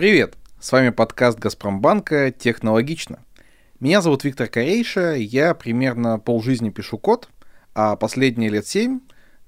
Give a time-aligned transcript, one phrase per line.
[0.00, 0.32] Привет!
[0.58, 3.18] С вами подкаст Газпромбанка «Технологично».
[3.80, 7.28] Меня зовут Виктор Корейша, я примерно полжизни пишу код,
[7.74, 9.00] а последние лет семь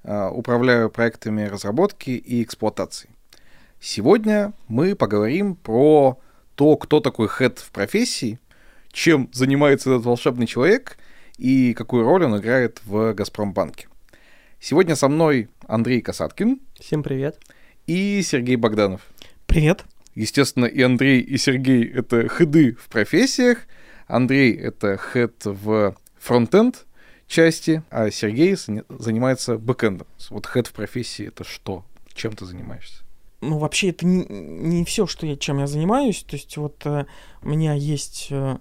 [0.02, 3.08] э, управляю проектами разработки и эксплуатации.
[3.80, 6.20] Сегодня мы поговорим про
[6.54, 8.38] то, кто такой хед в профессии,
[8.90, 10.98] чем занимается этот волшебный человек
[11.38, 13.88] и какую роль он играет в Газпромбанке.
[14.60, 16.60] Сегодня со мной Андрей Касаткин.
[16.78, 17.40] Всем привет.
[17.86, 19.00] И Сергей Богданов.
[19.46, 19.86] Привет.
[20.14, 23.58] Естественно, и Андрей, и Сергей— это хеды в профессиях.
[24.06, 26.86] Андрей— это хед в фронтенд
[27.26, 30.06] части, а Сергей занимается бэкэндом.
[30.30, 31.84] Вот хед в профессии— это что?
[32.12, 33.02] Чем ты занимаешься?
[33.40, 36.22] Ну, вообще, это не, не все, что я, чем я занимаюсь.
[36.24, 37.06] То есть вот э,
[37.42, 38.58] у меня есть э,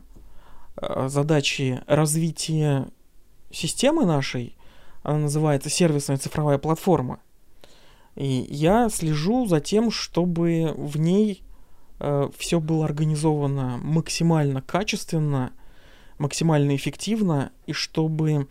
[0.82, 2.88] э задачи развития
[3.52, 4.56] системы нашей,
[5.04, 7.20] она называется сервисная цифровая платформа.
[8.16, 11.44] И я слежу за тем, чтобы в ней
[12.00, 15.52] э, все было организовано максимально качественно,
[16.18, 18.48] максимально эффективно, и чтобы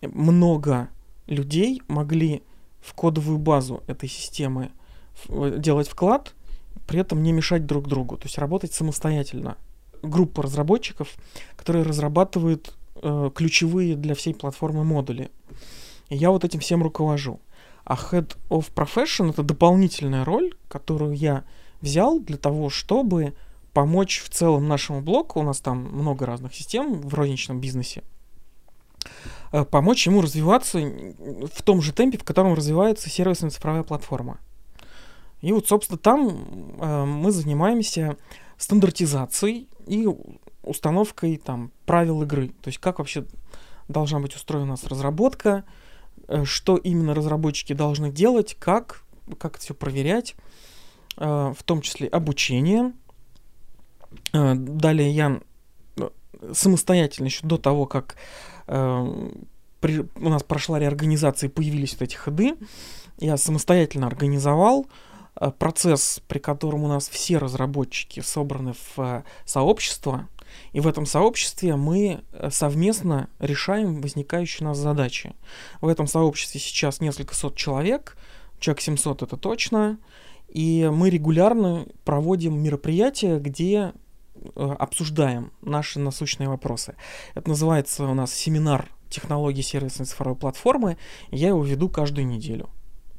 [0.00, 0.88] много
[1.26, 2.42] людей могли
[2.80, 4.70] в кодовую базу этой системы
[5.28, 6.34] делать вклад,
[6.86, 9.56] при этом не мешать друг другу, то есть работать самостоятельно.
[10.02, 11.16] Группа разработчиков,
[11.56, 15.30] которые разрабатывают э, ключевые для всей платформы модули.
[16.08, 17.40] И я вот этим всем руковожу.
[17.86, 21.44] А Head of Profession— это дополнительная роль, которую я
[21.80, 23.34] взял для того, чтобы
[23.72, 28.02] помочь в целом нашему блоку, у нас там много разных систем в розничном бизнесе,
[29.52, 34.40] э, помочь ему развиваться в том же темпе, в котором развивается сервисная цифровая платформа.
[35.40, 38.16] И вот, собственно, там э, мы занимаемся
[38.58, 40.08] стандартизацией и
[40.64, 42.48] установкой там правил игры.
[42.48, 43.26] То есть как вообще
[43.86, 45.85] должна быть устроена у нас разработка, Э,
[46.44, 49.02] что именно разработчики должны делать, как,
[49.38, 50.34] как это все проверять,
[51.16, 52.92] э, в том числе обучение.
[54.32, 55.40] Э, далее я
[56.52, 58.16] самостоятельно еще до того, как
[58.66, 62.56] при, у нас прошла реорганизация и появились вот эти ходы,
[63.18, 64.86] я самостоятельно организовал
[65.58, 70.28] процесс, при котором у нас все разработчики собраны в сообщество,
[70.76, 75.34] и в этом сообществе мы э, совместно решаем возникающие у нас задачи.
[75.80, 78.18] В этом сообществе сейчас несколько сот человек,
[78.58, 79.98] человек 700 это точно,
[80.48, 83.94] и мы регулярно проводим мероприятия, где
[84.34, 86.94] э, обсуждаем наши насущные вопросы.
[87.34, 90.98] Это называется у нас семинар технологии сервисной цифровой платформы.
[91.30, 92.68] Я его веду каждую неделю.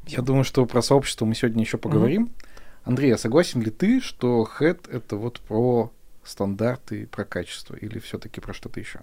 [0.06, 2.26] Я думаю, что про сообщество мы сегодня еще поговорим.
[2.26, 2.48] Mm-hmm.
[2.84, 5.92] Андрей, а согласен ли ты, что HEAD это вот про
[6.28, 9.02] стандарты, про качество, или все-таки про что-то еще?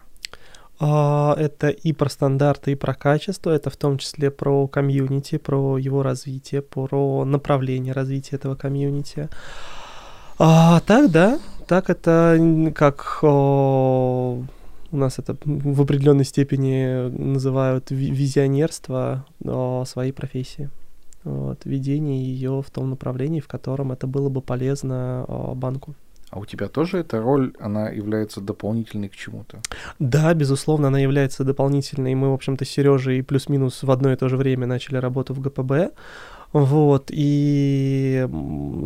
[0.81, 5.79] А, это и про стандарты, и про качество, это в том числе про комьюнити, про
[5.79, 9.29] его развитие, про направление развития этого комьюнити.
[10.39, 14.43] А, так, да, так это как о,
[14.91, 20.71] у нас это в определенной степени называют визионерство о, своей профессии.
[21.23, 25.95] Вот, ведение ее в том направлении, в котором это было бы полезно о, банку.
[26.35, 29.61] А у тебя тоже эта роль, она является дополнительной к чему-то?
[30.01, 32.17] Да, безусловно, она является дополнительной.
[32.17, 35.39] Мы, в общем-то, с Сережей плюс-минус в одно и то же время начали работу в
[35.39, 35.93] ГПБ.
[36.55, 38.29] Вот, и,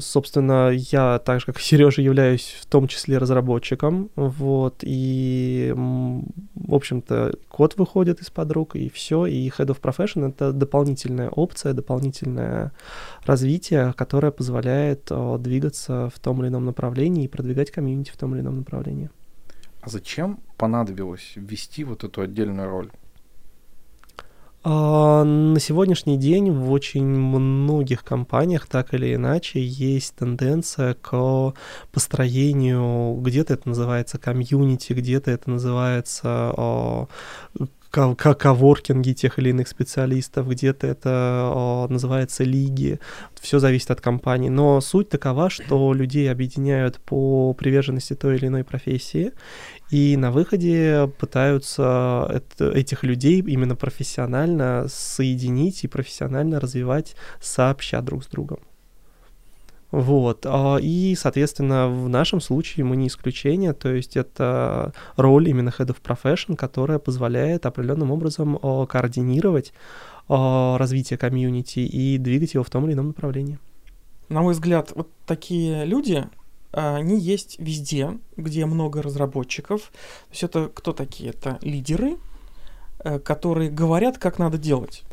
[0.01, 6.75] собственно, я, так же как и Сережа, являюсь в том числе разработчиком, вот, и, в
[6.75, 12.73] общем-то, код выходит из-под рук, и все, и Head of Profession— это дополнительная опция, дополнительное
[13.27, 18.35] развитие, которое позволяет о, двигаться в том или ином направлении и продвигать комьюнити в том
[18.35, 19.11] или ином направлении.
[19.83, 22.91] А зачем понадобилось ввести вот эту отдельную роль?
[24.65, 31.55] А, на сегодняшний день в очень многих компаниях так или иначе есть тенденция к
[31.93, 37.07] построению, где-то это называется комьюнити, где-то это называется а,
[37.91, 43.01] коворкинги тех или иных специалистов, где-то это о, называется лиги,
[43.41, 48.65] все зависит от компании, но суть такова, что людей объединяют по приверженности той или иной
[48.65, 49.33] профессии,
[49.91, 58.25] и на выходе пытаются это, этих людей именно профессионально соединить и профессионально развивать сообща друг
[58.25, 58.59] с другом.
[59.91, 60.45] Вот.
[60.45, 65.97] А, и, соответственно, в нашем случае мы не исключение, то есть это роль именно Head
[65.97, 69.73] of Profession, которая позволяет определенным образом а, координировать
[70.29, 73.59] а, развитие комьюнити и двигать его в том или ином направлении.
[74.29, 76.27] На мой взгляд, вот такие люди,
[76.73, 79.83] они есть везде, где много разработчиков.
[79.83, 81.31] То есть это кто такие?
[81.31, 82.19] Это лидеры,
[83.01, 85.05] э, которые говорят, как надо делать.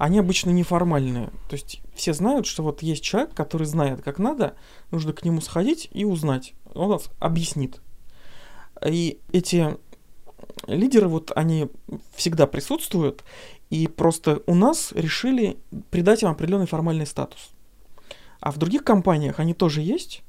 [0.00, 1.26] они обычно неформальные.
[1.50, 4.54] То есть все знают, что вот есть человек, который знает, как надо,
[4.90, 6.54] нужно к нему сходить и узнать.
[6.72, 7.82] Он нас объяснит.
[8.82, 9.76] И эти
[10.66, 11.68] лидеры, вот они
[12.14, 13.24] всегда присутствуют,
[13.68, 15.58] и просто у нас решили
[15.90, 17.50] придать им определенный формальный статус.
[18.40, 20.22] А в других компаниях они тоже есть,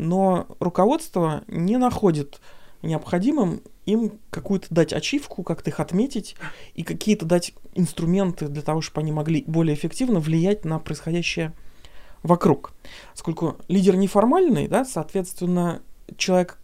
[0.00, 2.40] но руководство не находит
[2.82, 6.36] необходимым им какую-то дать ачивку, как-то их отметить
[6.74, 11.52] и какие-то дать инструменты для того, чтобы они могли более эффективно влиять на происходящее
[12.22, 12.72] вокруг.
[13.12, 15.82] Поскольку лидер неформальный, да, соответственно,
[16.16, 16.58] человек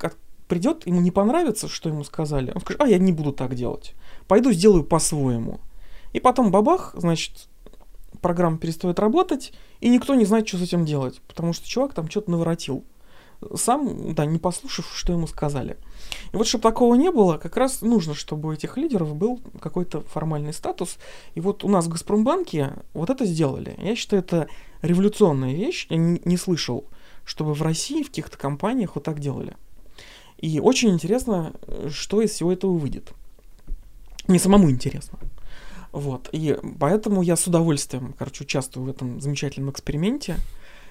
[0.49, 3.95] придет, ему не понравится, что ему сказали, он скажет, а я не буду так делать,
[4.29, 5.61] пойду сделаю по-своему.
[6.15, 7.49] И потом бабах, значит,
[8.23, 12.09] программа перестает работать, и никто не знает, что с этим делать, потому что чувак там
[12.09, 12.83] что-то наворотил
[13.55, 15.77] сам, да, не послушав, что ему сказали.
[16.33, 20.03] И вот, чтобы такого не было, как раз нужно, чтобы у этих лидеров был какой-то
[20.03, 20.99] формальный статус.
[21.35, 23.77] И вот у нас в Газпромбанке вот это сделали.
[23.79, 24.49] Я считаю, это
[24.83, 25.87] революционная вещь.
[25.91, 26.85] Я не, слышал,
[27.25, 29.55] чтобы в России в каких-то компаниях вот так делали.
[30.39, 31.53] И очень интересно,
[31.91, 33.13] что из всего этого выйдет.
[34.29, 35.19] Мне самому интересно.
[35.93, 36.29] Вот.
[36.33, 40.37] И поэтому я с удовольствием, короче, участвую в этом замечательном эксперименте.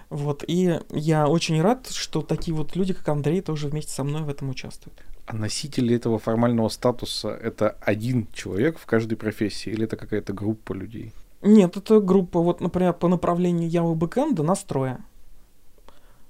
[0.10, 4.22] Вот, и я очень рад, что такие вот люди, как Андрей, тоже вместе со мной
[4.22, 5.00] в этом участвуют.
[5.26, 10.74] А носители этого формального статуса это один человек в каждой профессии или это какая-то группа
[10.74, 11.14] людей?
[11.42, 15.00] Нет, это группа, вот, например, по направлению Java бэкэнда настроя.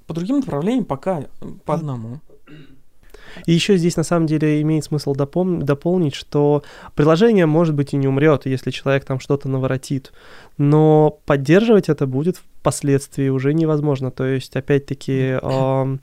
[0.08, 1.26] По другим направлениям пока
[1.66, 2.20] по одному.
[3.46, 6.64] И еще здесь на самом деле имеет смысл допом- дополнить, что
[6.96, 10.14] приложение может быть и не умрет, если человек там что-то наворотит,
[10.58, 14.10] но поддерживать это будет впоследствии уже невозможно.
[14.10, 15.98] То есть, опять-таки, э,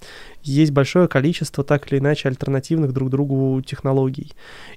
[0.44, 4.31] есть большое количество так или иначе альтернативных друг другу технологий.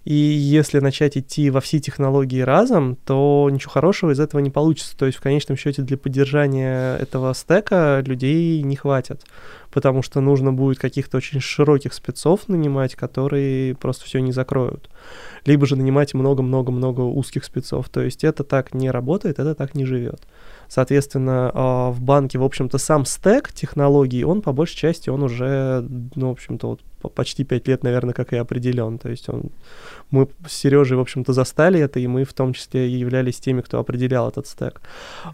[0.03, 4.97] И если начать идти во все технологии разом, то ничего хорошего из этого не получится.
[4.97, 9.21] То есть, в конечном счете, для поддержания этого стека людей не хватит
[9.75, 14.89] потому что нужно будет каких-то очень широких спецов нанимать, которые просто все не закроют.
[15.45, 17.89] Либо же нанимать много-много-много узких спецов.
[17.89, 20.21] То есть это так не работает, это так не живет.
[20.67, 25.85] Соответственно, а, в банке, в общем-то, сам стек технологий, он по большей части, он уже,
[26.15, 26.81] ну, в общем-то, вот
[27.13, 28.97] почти пять лет, наверное, как и определен.
[28.97, 29.51] То есть он,
[30.12, 33.79] мы с Сережей, в общем-то, застали это, и мы в том числе являлись теми, кто
[33.79, 34.81] определял этот стек.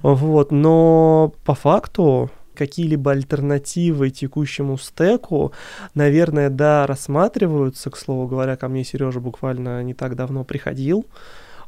[0.02, 5.52] Вот, но по факту какие-либо альтернативы текущему стеку,
[5.96, 7.90] наверное, да, рассматриваются.
[7.90, 11.06] К слову говоря, ко мне Сережа буквально не так давно приходил.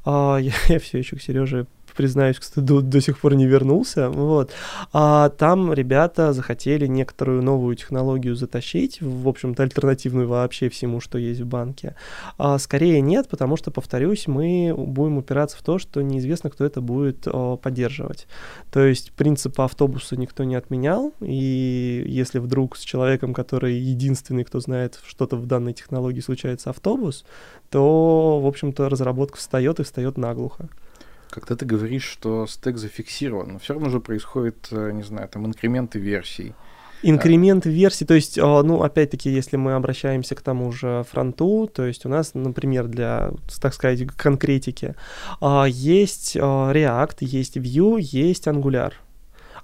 [0.06, 4.10] Uh, я, я все еще к Сереже признаюсь, кстати, до, до сих пор не вернулся.
[4.10, 4.52] Вот.
[4.92, 11.42] А там ребята захотели некоторую новую технологию затащить, в общем-то, альтернативную вообще всему, что есть
[11.42, 11.96] в банке.
[12.38, 16.82] А скорее нет, потому что, повторюсь, мы будем упираться в то, что неизвестно, кто это
[16.82, 17.28] будет
[17.62, 18.28] поддерживать.
[18.72, 24.60] То есть принцип автобуса никто не отменял, и если вдруг с человеком, который единственный, кто
[24.60, 27.26] знает, что-то в данной технологии случается автобус,
[27.70, 30.70] то, в общем-то, разработка встает и встает наглухо
[31.34, 35.46] когда ты говоришь, что стек зафиксирован, но все равно же происходит, э, не знаю, там
[35.46, 36.54] инкременты версий.
[37.06, 41.86] Инкремент версий, то есть, а, ну, опять-таки, если мы обращаемся к тому же фронту, то
[41.86, 43.32] есть у нас, например, для,
[43.62, 44.96] так сказать, конкретики,
[45.42, 48.94] а, есть а, React, есть Vue, есть Angular.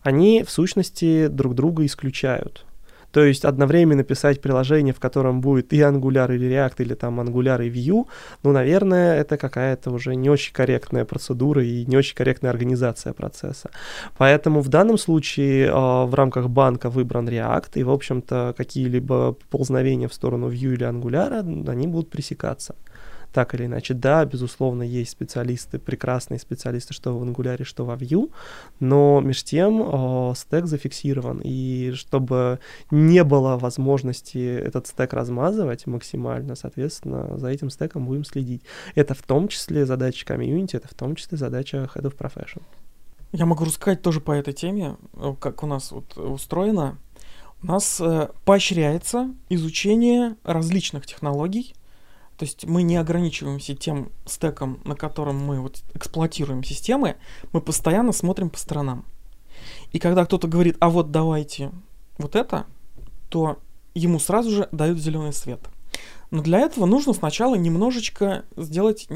[0.01, 2.65] Они, в сущности, друг друга исключают.
[3.11, 7.65] То есть одновременно писать приложение, в котором будет и Angular или React, или там Angular
[7.65, 8.05] и Vue,
[8.43, 13.69] ну, наверное, это какая-то уже не очень корректная процедура и не очень корректная организация процесса.
[14.17, 20.07] Поэтому в данном случае э, в рамках банка выбран React, и, в общем-то, какие-либо ползновения
[20.07, 22.75] в сторону Vue или Angular, они будут пресекаться
[23.33, 23.93] так или иначе.
[23.93, 28.31] Да, безусловно, есть специалисты, прекрасные специалисты, что в Angular, что во Vue,
[28.79, 32.59] но между тем э, стек зафиксирован, и чтобы
[32.91, 38.63] не было возможности этот стек размазывать максимально, соответственно, за этим стеком будем следить.
[38.95, 42.61] Это в том числе задача комьюнити, это в том числе задача Head of Profession.
[43.31, 46.97] Я могу рассказать тоже по этой теме, э, как у нас вот устроено.
[47.61, 51.75] У нас э, поощряется изучение различных технологий,
[52.39, 57.17] то есть мы не ограничиваемся тем стеком, на котором мы вот эксплуатируем системы,
[57.51, 59.03] мы постоянно смотрим по сторонам.
[59.91, 61.71] И когда кто-то говорит, а вот давайте
[62.17, 62.65] вот это,
[63.27, 63.59] то
[63.93, 65.59] ему сразу же дают зеленый свет.
[66.31, 69.09] Но для этого нужно сначала немножечко сделать,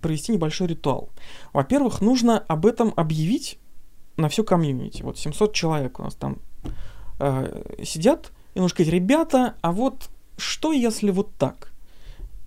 [0.00, 1.08] провести небольшой ритуал.
[1.52, 3.58] Во-первых, нужно об этом объявить
[4.16, 5.02] на всю комьюнити.
[5.02, 6.38] Вот 700 человек у нас там
[7.18, 11.72] э, сидят, и нужно сказать, ребята, а вот что если вот так?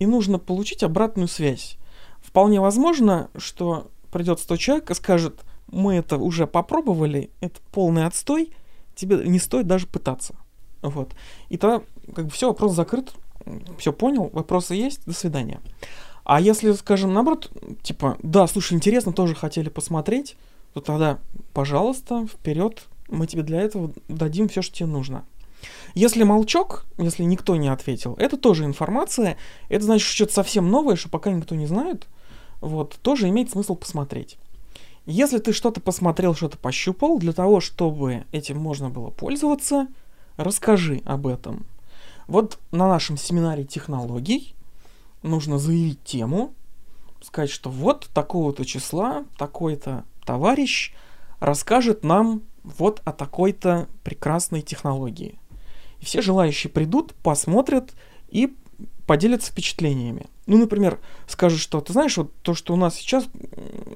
[0.04, 1.78] И нужно получить обратную связь.
[2.22, 8.52] Вполне возможно, что придет 100 человек и скажет, мы это уже попробовали, это полный отстой,
[8.96, 10.36] тебе не стоит даже пытаться.
[10.82, 11.14] Вот.
[11.48, 13.14] И тогда как бы все, вопрос закрыт,
[13.78, 15.62] все понял, вопросы есть, до свидания.
[16.26, 17.50] А если, скажем, наоборот,
[17.82, 20.36] типа, да, слушай, интересно, тоже хотели посмотреть,
[20.74, 21.20] то тогда,
[21.54, 25.24] пожалуйста, вперед, мы тебе для этого дадим все, что тебе нужно.
[25.94, 29.38] Если молчок, если никто не ответил, это тоже информация,
[29.70, 32.08] это значит что-то совсем новое, что пока никто не знает,
[32.62, 34.38] вот, тоже имеет смысл посмотреть.
[35.06, 39.88] Если ты что-то посмотрел, что-то пощупал, для того, чтобы этим можно было пользоваться,
[40.38, 41.66] расскажи об этом.
[42.28, 44.56] Вот на нашем семинаре технологий
[45.22, 46.54] нужно заявить тему,
[47.22, 50.94] сказать, что вот такого-то числа такой-то товарищ
[51.40, 55.38] расскажет нам вот о такой-то прекрасной технологии.
[56.04, 57.94] И все желающие придут, посмотрят
[58.28, 58.54] и
[59.08, 60.26] поделятся впечатлениями.
[60.48, 63.26] Ну, например, скажут, что ты знаешь, вот то, что у нас сейчас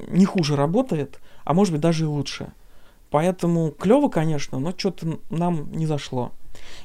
[0.07, 2.53] не хуже работает, а может быть даже и лучше.
[3.09, 6.31] Поэтому клево, конечно, но что-то нам не зашло.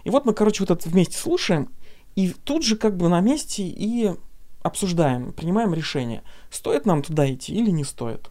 [0.02, 1.69] И вот мы, короче, вот это вместе слушаем,
[2.17, 4.17] и тут же как бы на месте и
[4.64, 8.29] обсуждаем, принимаем решение, стоит нам туда идти или не стоит.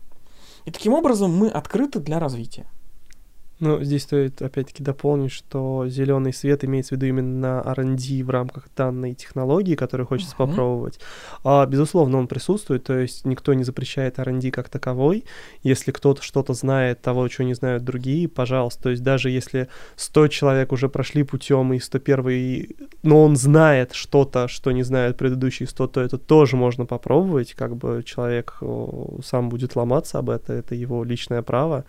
[0.65, 2.65] И таким образом мы открыты для развития.
[3.61, 8.65] Ну, здесь стоит опять-таки дополнить, что зеленый свет имеется в виду именно R&D в рамках
[8.75, 10.47] данной технологии, которую хочется uh-huh.
[10.47, 10.99] попробовать.
[11.43, 15.25] А, безусловно, он присутствует, то есть никто не запрещает R&D как таковой.
[15.61, 18.81] Если кто-то что-то знает того, чего не знают другие, пожалуйста.
[18.81, 22.67] То есть даже если 100 человек уже прошли путем и 101,
[23.03, 27.53] но он знает что-то, что не знают предыдущие 100, то это тоже можно попробовать.
[27.53, 28.57] Как бы человек
[29.23, 31.85] сам будет ломаться об это, это его личное право.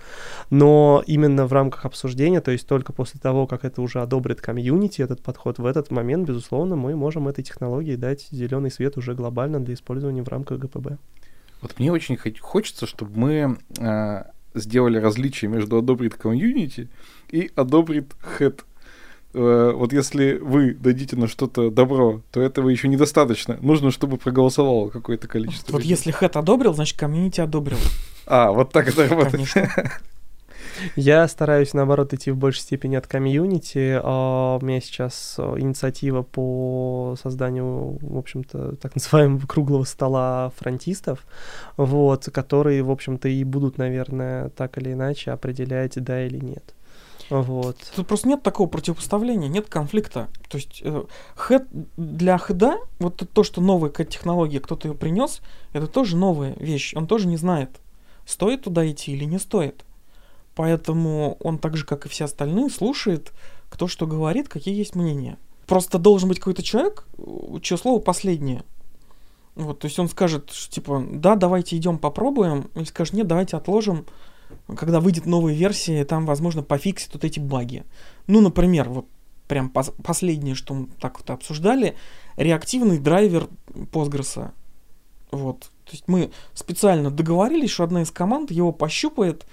[0.50, 4.40] Но именно в рамках рамках обсуждения, то есть только после того, как это уже одобрит
[4.40, 9.14] комьюнити, этот подход, в этот момент, безусловно, мы можем этой технологии дать зеленый свет уже
[9.14, 10.98] глобально для использования в рамках ГПБ.
[11.60, 16.88] Вот мне очень хочется, чтобы мы э, сделали различие между одобрит комьюнити
[17.30, 18.64] и одобрит Head.
[19.34, 23.58] Э, вот если вы дадите на что-то добро, то этого еще недостаточно.
[23.62, 25.72] Нужно, чтобы проголосовало какое-то количество.
[25.72, 25.90] Вот людей.
[25.90, 27.78] если Head одобрил, значит комьюнити одобрил.
[28.26, 29.48] А, вот так это работает.
[30.96, 34.00] Я стараюсь, наоборот, идти в большей степени от комьюнити.
[34.02, 41.26] А, у меня сейчас а, инициатива по созданию, в общем-то, так называемого круглого стола фронтистов,
[41.76, 46.74] вот, которые, в общем-то, и будут, наверное, так или иначе определять, да или нет.
[47.30, 47.78] Вот.
[47.96, 50.28] Тут просто нет такого противопоставления, нет конфликта.
[50.48, 51.04] То есть э,
[51.36, 55.40] хэд для хеда, вот то, что новая технология, кто-то ее принес,
[55.72, 56.92] это тоже новая вещь.
[56.94, 57.80] Он тоже не знает,
[58.26, 59.84] стоит туда идти или не стоит.
[60.54, 63.32] Поэтому он так же, как и все остальные, слушает,
[63.70, 65.38] кто что говорит, какие есть мнения.
[65.66, 67.06] Просто должен быть какой-то человек,
[67.62, 68.64] чье слово последнее.
[69.54, 73.56] Вот, то есть он скажет, что, типа, да, давайте идем попробуем, или скажет, нет, давайте
[73.56, 74.06] отложим,
[74.76, 77.84] когда выйдет новая версия, там, возможно, пофиксит вот эти баги.
[78.26, 79.06] Ну, например, вот
[79.48, 81.96] прям пос- последнее, что мы так вот обсуждали,
[82.36, 84.50] реактивный драйвер Postgres.
[85.30, 85.70] Вот.
[85.84, 89.46] То есть мы специально договорились, что одна из команд его пощупает,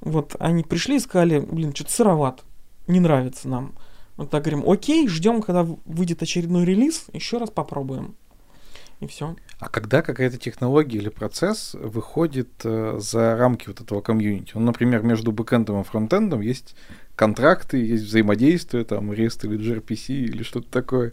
[0.00, 2.44] вот они пришли и сказали, блин, что-то сыроват,
[2.86, 3.74] не нравится нам.
[4.16, 8.14] Вот так говорим, окей, ждем, когда выйдет очередной релиз, еще раз попробуем.
[9.00, 9.34] И все.
[9.58, 14.52] А когда какая-то технология или процесс выходит э, за рамки вот этого комьюнити?
[14.54, 16.76] Ну, например, между бэкэндом и фронтендом есть
[17.16, 21.12] контракты, есть взаимодействие, там, REST или gRPC или что-то такое.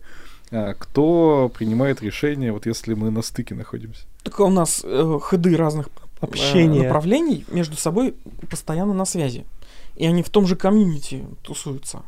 [0.52, 4.06] А кто принимает решение, вот если мы на стыке находимся?
[4.24, 5.90] Так у нас э, ходы разных
[6.22, 6.84] общение.
[6.84, 8.16] направлений между собой
[8.50, 9.46] постоянно на связи.
[9.96, 12.04] И они в том же комьюнити тусуются.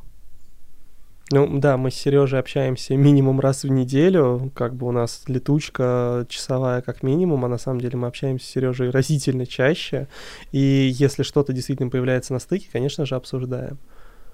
[1.32, 6.27] Ну да, мы с Сережей общаемся минимум раз в неделю, как бы у нас летучка
[6.29, 10.08] часовая как минимум, а на самом деле мы общаемся с Сережей разительно чаще,
[10.51, 13.79] и если что-то действительно появляется на стыке, конечно же, обсуждаем.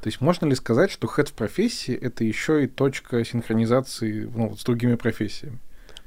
[0.01, 4.55] То есть можно ли сказать, что хед в профессии это еще и точка синхронизации ну,
[4.57, 5.59] с другими профессиями?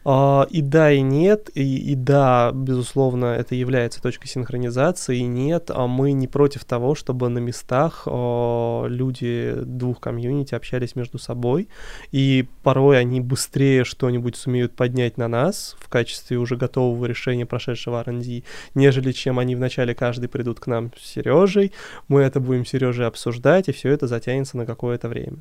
[0.04, 5.70] Uh, и да, и нет, и, и да, безусловно, это является точкой синхронизации, и нет,
[5.72, 11.68] а мы не против того, чтобы на местах uh, люди двух комьюнити общались между собой,
[12.10, 18.00] и порой они быстрее что-нибудь сумеют поднять на нас в качестве уже готового решения прошедшего
[18.00, 18.42] R&D,
[18.74, 21.72] нежели чем они вначале каждый придут к нам с Сережей,
[22.08, 25.38] мы это будем с Сережей обсуждать, и все это затянется на какое-то время.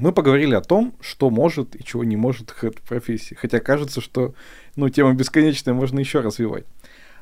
[0.00, 3.34] Мы поговорили о том, что может и чего не может хэт профессии.
[3.34, 4.34] Хотя кажется, что
[4.74, 6.64] ну, тема бесконечная, можно еще развивать.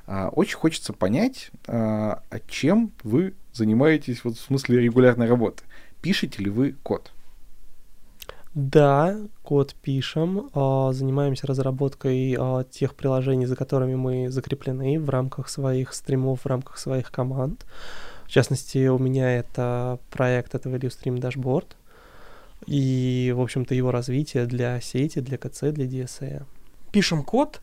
[0.07, 5.65] А, очень хочется понять, а, а чем вы занимаетесь вот в смысле регулярной работы.
[6.01, 7.11] Пишете ли вы код?
[8.55, 15.49] Да, код пишем, а, занимаемся разработкой а, тех приложений, за которыми мы закреплены в рамках
[15.49, 17.67] своих стримов, в рамках своих команд.
[18.25, 21.67] В частности, у меня это проект, это Value Stream Dashboard,
[22.67, 26.45] и, в общем-то, его развитие для сети, для КЦ, для DSA.
[26.93, 27.61] Пишем код,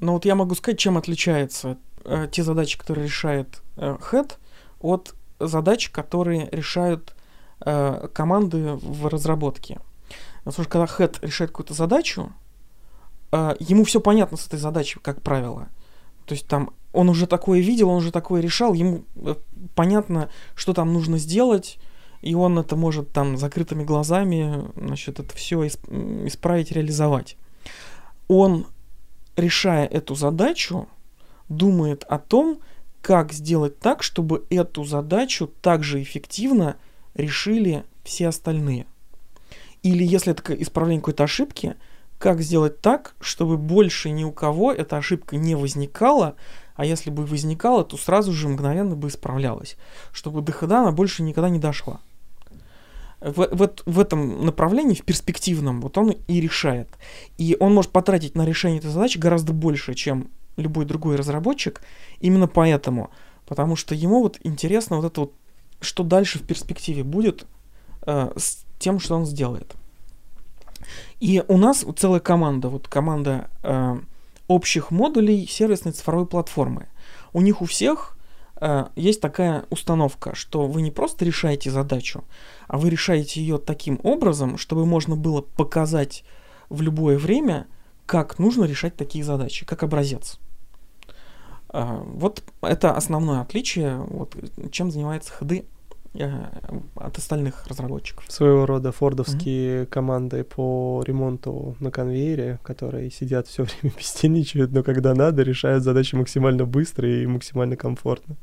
[0.00, 4.34] но вот я могу сказать, чем отличаются э, те задачи, которые решает э, Head,
[4.80, 7.14] от задач, которые решают
[7.60, 9.80] э, команды в разработке.
[10.44, 12.32] Потому что когда Head решает какую-то задачу,
[13.32, 15.68] э, ему все понятно с этой задачей, как правило.
[16.26, 19.34] То есть там он уже такое видел, он уже такое решал, ему э,
[19.74, 21.78] понятно, что там нужно сделать,
[22.20, 27.36] и он это может там закрытыми глазами, значит, это все исправить, реализовать.
[28.26, 28.66] Он,
[29.36, 30.88] решая эту задачу,
[31.48, 32.60] думает о том,
[33.00, 36.76] как сделать так, чтобы эту задачу также эффективно
[37.14, 38.86] решили все остальные.
[39.82, 41.76] Или если это исправление какой-то ошибки,
[42.18, 46.34] как сделать так, чтобы больше ни у кого эта ошибка не возникала,
[46.74, 49.76] а если бы возникала, то сразу же мгновенно бы исправлялась,
[50.12, 52.00] чтобы до хода она больше никогда не дошла.
[53.20, 56.88] В, в, в этом направлении, в перспективном, вот он и решает.
[57.36, 61.80] И он может потратить на решение этой задачи гораздо больше, чем любой другой разработчик,
[62.20, 63.10] именно поэтому.
[63.46, 65.32] Потому что ему вот интересно вот это вот,
[65.80, 67.46] что дальше в перспективе будет
[68.06, 69.74] э, с тем, что он сделает.
[71.20, 73.98] И у нас целая команда, вот команда э,
[74.46, 76.88] общих модулей сервисной цифровой платформы.
[77.32, 78.17] У них у всех
[78.96, 82.24] есть такая установка, что вы не просто решаете задачу,
[82.66, 86.24] а вы решаете ее таким образом, чтобы можно было показать
[86.68, 87.66] в любое время,
[88.06, 90.40] как нужно решать такие задачи, как образец.
[91.72, 94.34] Э, вот это основное отличие, вот,
[94.72, 95.77] чем занимается ходы Э,
[96.94, 98.24] от остальных разработчиков.
[98.28, 99.86] Своего рода фордовские mm-hmm.
[99.86, 106.14] команды по ремонту на конвейере, которые сидят все время бездельничают, но когда надо, решают задачи
[106.14, 108.36] максимально быстро и максимально комфортно.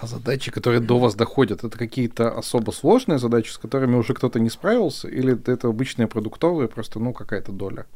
[0.00, 4.38] А задачи, которые до вас доходят, это какие-то особо сложные задачи, с которыми уже кто-то
[4.38, 7.86] не справился, или это обычные продуктовые, просто, ну, какая-то доля?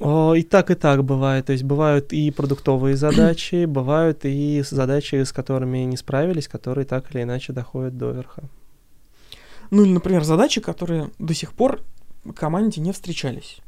[0.00, 1.46] О, и так, и так бывает.
[1.46, 7.14] То есть бывают и продуктовые задачи, бывают и задачи, с которыми не справились, которые так
[7.14, 8.42] или иначе доходят до верха.
[9.72, 11.80] Ну или, например, задачи, которые до сих пор
[12.36, 13.60] команде не встречались.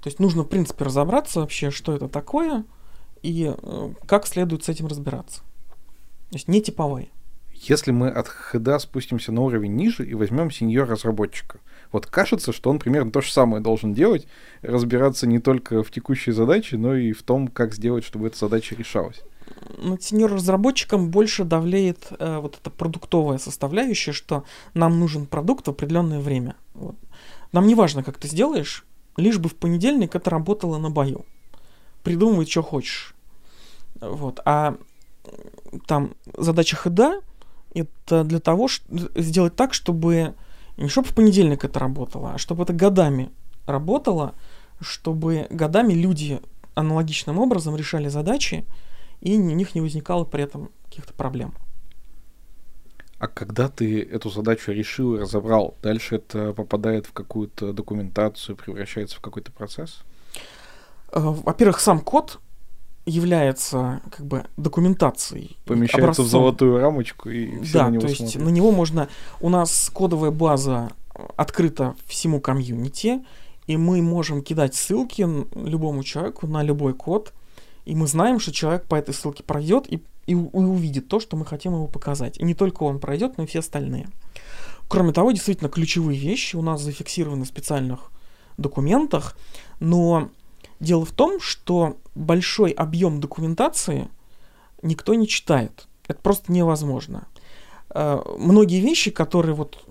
[0.00, 2.64] То есть нужно, в принципе, разобраться вообще, что это такое
[3.22, 5.42] и э, как следует с этим разбираться.
[6.30, 7.10] То есть не типовые.
[7.54, 11.60] Если мы от хеда спустимся на уровень ниже и возьмем сеньор разработчика,
[11.92, 14.26] вот кажется, что он примерно то же самое должен делать,
[14.60, 18.74] разбираться не только в текущей задаче, но и в том, как сделать, чтобы эта задача
[18.74, 19.22] решалась.
[19.78, 26.20] Над сеньор-разработчиком больше давлеет э, вот эта продуктовая составляющая, что нам нужен продукт в определенное
[26.20, 26.56] время.
[26.74, 26.96] Вот.
[27.52, 28.84] Нам не важно, как ты сделаешь,
[29.16, 31.24] лишь бы в понедельник это работало на бою.
[32.02, 33.14] Придумывай, что хочешь.
[34.00, 34.40] Вот.
[34.44, 34.76] А
[35.86, 37.20] там задача хода
[37.74, 40.34] это для того, чтобы сделать так, чтобы
[40.76, 43.30] не чтобы в понедельник это работало, а чтобы это годами
[43.66, 44.34] работало,
[44.80, 46.40] чтобы годами люди
[46.74, 48.64] аналогичным образом решали задачи,
[49.20, 51.54] и у них не возникало при этом каких-то проблем.
[53.18, 59.16] А когда ты эту задачу решил и разобрал, дальше это попадает в какую-то документацию, превращается
[59.16, 60.02] в какой-то процесс?
[61.12, 62.40] Э, во-первых, сам код
[63.06, 65.56] является как бы документацией.
[65.64, 66.24] Помещается образцом.
[66.26, 69.08] в золотую рамочку и все Да, на него то есть на него можно...
[69.40, 70.90] У нас кодовая база
[71.36, 73.24] открыта всему комьюнити,
[73.66, 77.32] и мы можем кидать ссылки любому человеку на любой код,
[77.86, 81.36] и мы знаем, что человек по этой ссылке пройдет и, и, и увидит то, что
[81.36, 82.36] мы хотим ему показать.
[82.38, 84.08] И не только он пройдет, но и все остальные.
[84.88, 88.10] Кроме того, действительно, ключевые вещи у нас зафиксированы в специальных
[88.58, 89.36] документах,
[89.78, 90.30] но
[90.80, 94.08] дело в том, что большой объем документации
[94.82, 95.86] никто не читает.
[96.08, 97.28] Это просто невозможно.
[97.90, 99.84] Э, многие вещи, которые вот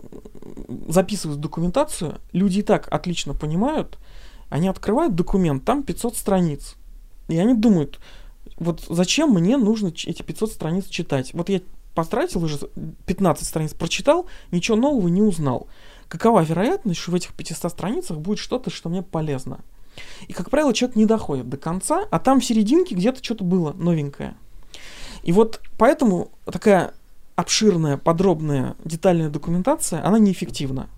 [0.90, 3.98] записывают в документацию, люди и так отлично понимают,
[4.50, 6.76] они открывают документ, там 500 страниц.
[7.28, 8.00] И они думают,
[8.58, 11.34] вот зачем мне нужно эти 500 страниц читать?
[11.34, 11.62] Вот я
[11.94, 12.60] потратил уже
[13.06, 15.68] 15 страниц, прочитал, ничего нового не узнал.
[16.08, 19.60] Какова вероятность, что в этих 500 страницах будет что-то, что мне полезно?
[20.28, 23.74] И, как правило, человек не доходит до конца, а там в серединке где-то что-то было
[23.74, 24.36] новенькое.
[25.24, 26.94] И вот поэтому такая
[27.36, 30.90] обширная, подробная, детальная документация, она неэффективна.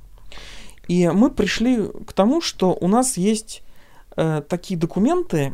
[0.88, 3.62] И мы пришли к тому, что у нас есть
[4.16, 5.54] э, такие документы,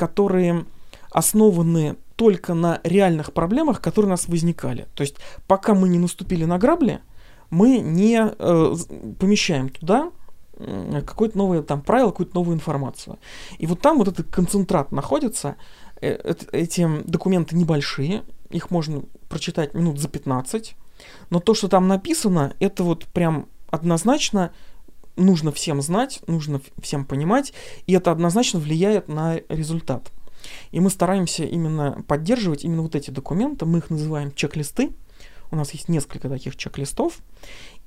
[0.00, 0.64] которые
[1.10, 4.88] основаны только на реальных проблемах, которые у нас возникали.
[4.94, 7.00] То есть пока мы не наступили на грабли,
[7.50, 8.74] мы не э,
[9.18, 10.10] помещаем туда
[11.06, 13.18] какое-то новое там правило, какую-то новую информацию.
[13.58, 15.56] И вот там вот этот концентрат находится,
[16.00, 20.76] э, эти документы небольшие, их можно прочитать минут за 15,
[21.28, 24.50] но то, что там написано, это вот прям однозначно
[25.20, 27.52] нужно всем знать, нужно всем понимать,
[27.86, 30.10] и это однозначно влияет на результат.
[30.70, 34.90] И мы стараемся именно поддерживать именно вот эти документы, мы их называем чек-листы,
[35.50, 37.18] у нас есть несколько таких чек-листов,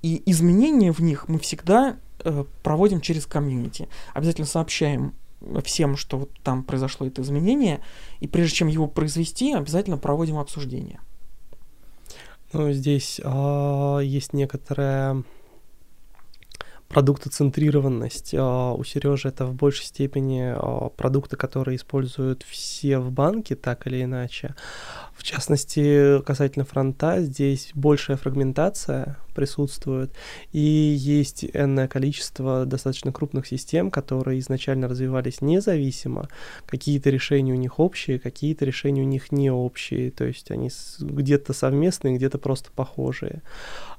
[0.01, 3.87] и изменения в них мы всегда э, проводим через комьюнити.
[4.13, 5.13] Обязательно сообщаем
[5.63, 7.81] всем, что вот там произошло это изменение,
[8.19, 10.99] и прежде чем его произвести, обязательно проводим обсуждение.
[12.53, 15.23] Ну, здесь а, есть некоторая
[16.93, 18.35] продуктоцентрированность.
[18.37, 23.87] А, у Сережи это в большей степени а, продукты, которые используют все в банке, так
[23.87, 24.55] или иначе.
[25.15, 30.11] В частности, касательно фронта, здесь большая фрагментация присутствует,
[30.51, 36.27] и есть энное количество достаточно крупных систем, которые изначально развивались независимо.
[36.65, 40.69] Какие-то решения у них общие, какие-то решения у них не общие, то есть они
[40.99, 43.41] где-то совместные, где-то просто похожие.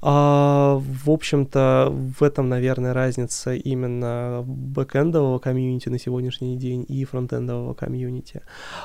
[0.00, 7.74] А, в общем-то, в этом, наверное, разница именно бэкэндового комьюнити на сегодняшний день и фронтендового
[7.74, 8.42] комьюнити.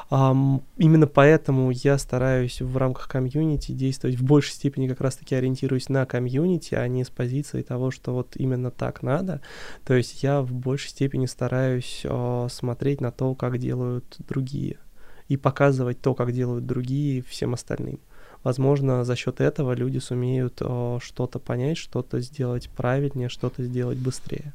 [0.10, 0.36] А,
[0.78, 6.06] именно поэтому я стараюсь в рамках комьюнити действовать в большей степени как раз-таки ориентируюсь на
[6.06, 6.39] комьюнити,
[6.74, 9.42] а не с позиции того, что вот именно так надо.
[9.86, 14.78] То есть я в большей степени стараюсь э, смотреть на то, как делают другие
[15.28, 18.00] и показывать то, как делают другие всем остальным
[18.44, 24.54] возможно, за счет этого люди сумеют о, что-то понять, что-то сделать правильнее, что-то сделать быстрее.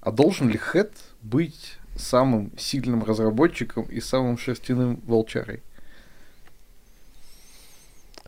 [0.00, 0.92] А должен ли хэт
[1.22, 5.62] быть самым сильным разработчиком и самым шерстяным волчарой?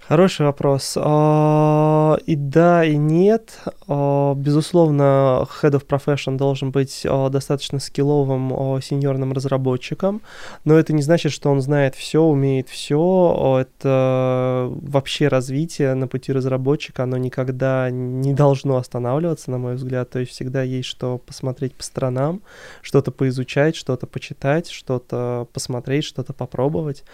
[0.09, 0.95] Хороший вопрос.
[1.01, 3.59] А, и да, и нет.
[3.87, 10.21] А, безусловно, Head of Profession должен быть а, достаточно скилловым сеньорным разработчиком,
[10.65, 13.59] но это не значит, что он знает все, умеет все.
[13.61, 20.11] Это вообще развитие на пути разработчика, оно никогда не должно останавливаться, на мой взгляд.
[20.11, 22.43] То есть всегда есть что посмотреть по сторонам,
[22.83, 27.05] что-то поизучать, что-то почитать, что-то посмотреть, что-то попробовать.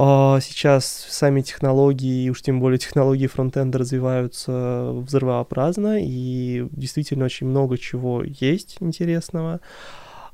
[0.00, 7.48] А, сейчас сами технологии, и уж тем более технологии фронтенда развиваются взрывообразно, и действительно очень
[7.48, 9.58] много чего есть интересного.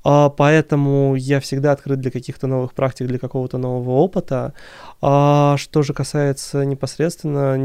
[0.05, 4.53] А, поэтому я всегда открыт для каких-то новых практик, для какого-то нового опыта.
[5.00, 7.57] А что же касается непосредственно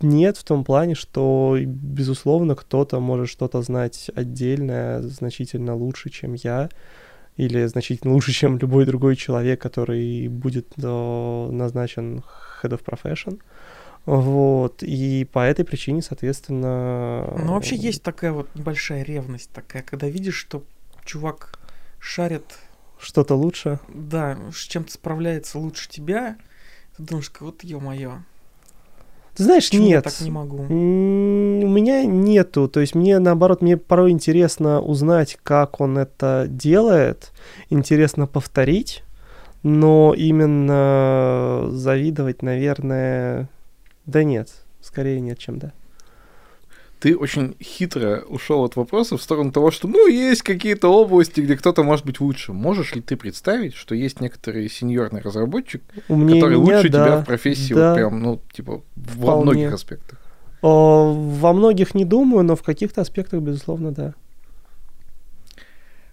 [0.00, 6.68] нет в том плане, что, безусловно, кто-то может что-то знать отдельное, значительно лучше, чем я
[7.36, 12.22] или значительно лучше, чем любой другой человек, который будет э, назначен
[12.62, 13.40] Head of Profession.
[14.06, 17.26] Вот, и по этой причине, соответственно...
[17.38, 20.62] Ну, вообще есть такая вот небольшая ревность такая, когда видишь, что
[21.04, 21.58] чувак
[21.98, 22.44] шарит...
[23.00, 23.80] Что-то лучше?
[23.88, 26.36] Да, с чем-то справляется лучше тебя,
[26.96, 28.18] ты думаешь, вот ё-моё,
[29.36, 30.04] ты знаешь, Почему нет.
[30.06, 30.56] Я так не могу.
[30.62, 32.68] У меня нету.
[32.68, 37.32] То есть мне, наоборот, мне порой интересно узнать, как он это делает.
[37.68, 39.02] Интересно повторить.
[39.62, 43.50] Но именно завидовать, наверное,
[44.06, 44.48] да нет.
[44.80, 45.72] Скорее нет, чем да
[47.06, 51.56] ты очень хитро ушел от вопроса в сторону того, что, ну, есть какие-то области, где
[51.56, 52.52] кто-то может быть лучше.
[52.52, 57.16] Можешь ли ты представить, что есть некоторый сеньорный разработчик, Умнее который меня, лучше да, тебя
[57.18, 59.24] в профессии, да, вот прям, ну, типа, вполне.
[59.24, 60.18] во многих аспектах?
[60.62, 64.14] Во многих не думаю, но в каких-то аспектах, безусловно, да.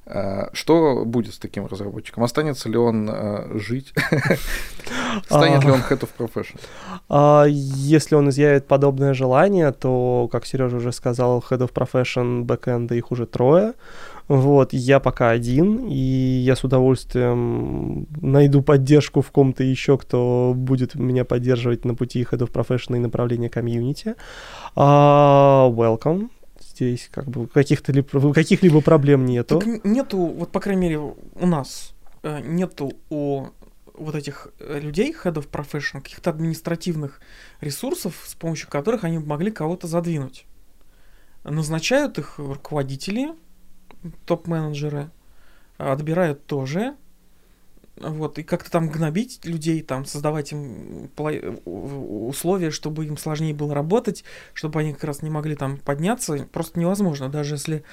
[0.05, 2.23] А, что будет с таким разработчиком?
[2.23, 3.93] Останется ли он uh, жить?
[5.25, 6.59] Станет ли он Head of Profession?
[7.07, 12.95] А, если он изъявит подобное желание, то, как Сережа уже сказал, Head of Profession бэкэнда
[12.95, 13.73] их уже трое.
[14.27, 20.95] Вот, я пока один, и я с удовольствием найду поддержку в ком-то еще, кто будет
[20.95, 24.15] меня поддерживать на пути Head of Profession и направления комьюнити.
[24.75, 26.29] Uh, welcome
[26.73, 29.59] здесь как бы каких-то ли, каких-либо проблем нету.
[29.59, 33.47] Так нету, вот по крайней мере у нас э, нету у
[33.93, 37.21] вот этих э, людей, of profession, каких-то административных
[37.61, 40.45] ресурсов, с помощью которых они могли кого-то задвинуть.
[41.43, 43.33] Назначают их руководители,
[44.25, 45.11] топ-менеджеры,
[45.77, 46.95] отбирают тоже,
[47.95, 51.09] вот, и как-то там гнобить людей, там, создавать им
[51.65, 56.79] условия, чтобы им сложнее было работать, чтобы они как раз не могли там подняться, просто
[56.79, 57.83] невозможно, даже если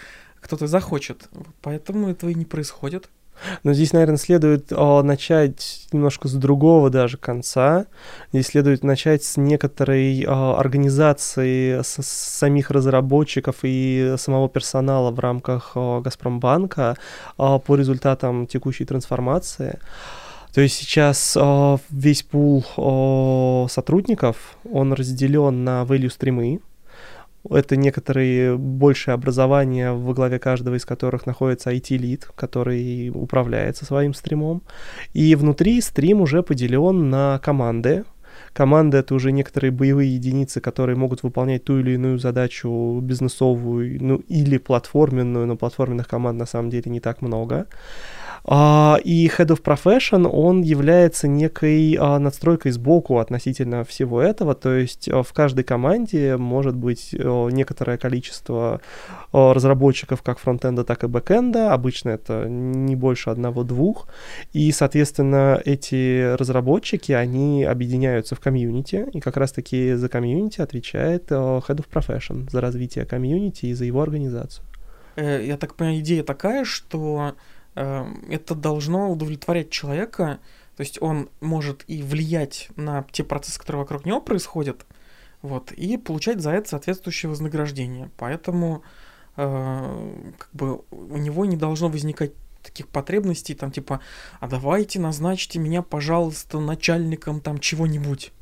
[0.40, 1.28] кто-то захочет.
[1.60, 3.10] Поэтому этого и не происходит.
[3.62, 7.86] Но здесь, наверное, следует о, начать немножко с другого даже конца.
[8.32, 15.18] Здесь следует начать с некоторой о, организации с, с самих разработчиков и самого персонала в
[15.18, 16.96] рамках о, Газпромбанка
[17.36, 19.78] о, по результатам текущей трансформации.
[20.54, 26.60] То есть сейчас о, весь пул о, сотрудников, он разделен на value стримы,
[27.48, 34.62] это некоторые большее образование, во главе каждого из которых находится IT-лид, который управляется своим стримом.
[35.14, 38.04] И внутри стрим уже поделен на команды.
[38.52, 44.16] Команды— это уже некоторые боевые единицы, которые могут выполнять ту или иную задачу бизнесовую, ну
[44.28, 47.66] или платформенную, но платформенных команд на самом деле не так много.
[48.44, 54.74] А, и Head of Profession, он является некой а, надстройкой сбоку относительно всего этого, то
[54.74, 58.80] есть а, в каждой команде может быть некоторое количество
[59.32, 64.08] разработчиков как фронтенда, так и бэкенда, обычно это не больше одного-двух,
[64.52, 71.66] и, соответственно, эти разработчики, они объединяются в комьюнити, и как раз-таки за комьюнити отвечает Head
[71.68, 74.64] of Profession, за развитие комьюнити и за его организацию.
[75.16, 77.34] Э, я так понимаю, идея такая, что
[77.74, 80.40] это должно удовлетворять человека,
[80.76, 84.86] то есть он может и влиять на те процессы, которые вокруг него происходят,
[85.42, 88.10] вот, и получать за это соответствующее вознаграждение.
[88.16, 88.82] Поэтому
[89.36, 94.00] э, как бы у него не должно возникать таких потребностей, там типа,
[94.38, 98.32] а давайте назначьте меня, пожалуйста, начальником там чего-нибудь.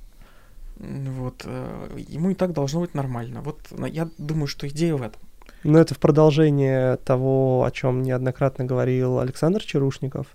[0.77, 3.43] Вот, э, ему и так должно быть нормально.
[3.43, 5.21] Вот я думаю, что идея в этом.
[5.65, 10.27] Но это в продолжение того, о чем неоднократно говорил Александр Чарушников,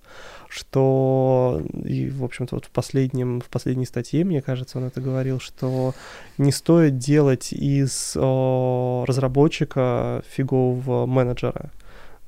[0.48, 5.40] что, и, в общем-то, вот в, последнем, в последней статье, мне кажется, он это говорил,
[5.40, 5.94] что
[6.38, 11.70] не стоит делать из о, разработчика фигового менеджера.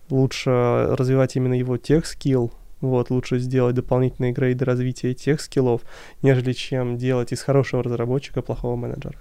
[0.08, 5.82] Лучше развивать именно его тех-скилл, вот, лучше сделать дополнительные грейды развития тех скиллов,
[6.22, 9.18] нежели чем делать из хорошего разработчика плохого менеджера.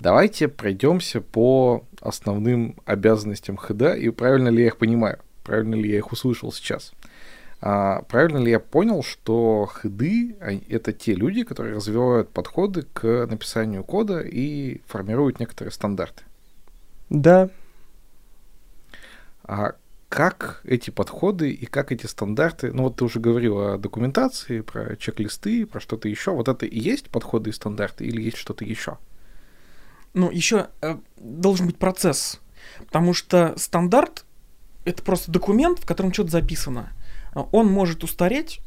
[0.00, 5.98] Давайте пройдемся по основным обязанностям ХД и правильно ли я их понимаю, правильно ли я
[5.98, 6.92] их услышал сейчас.
[7.60, 10.36] А, правильно ли я понял, что хеды—
[10.68, 16.22] это те люди, которые развивают подходы к написанию кода и формируют некоторые стандарты?
[17.10, 17.50] Да.
[19.44, 19.74] А
[20.08, 24.96] как эти подходы и как эти стандарты, ну вот ты уже говорил о документации, про
[24.96, 28.96] чек-листы, про что-то еще, вот это и есть подходы и стандарты или есть что-то еще?
[30.14, 32.40] Ну, еще э, должен быть процесс.
[32.78, 34.24] Потому что стандарт
[34.84, 36.92] это просто документ, в котором что-то записано.
[37.52, 38.60] Он может устареть,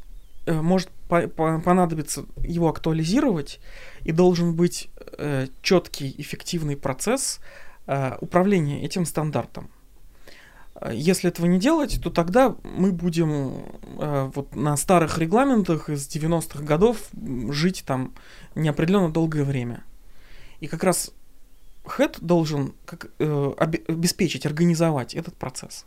[0.45, 3.59] э, может по по понадобиться его актуализировать,
[4.01, 7.39] и должен быть э, четкий, эффективный процесс
[7.87, 9.69] э, управления этим стандартом.
[10.91, 13.63] Если этого не делать, то тогда мы будем
[13.99, 16.97] э, вот на старых регламентах из 90-х годов
[17.49, 18.13] жить там
[18.55, 19.83] неопределенно долгое время.
[20.59, 21.11] И как раз
[21.85, 23.51] Head должен как, э,
[23.87, 25.85] обеспечить, организовать этот процесс.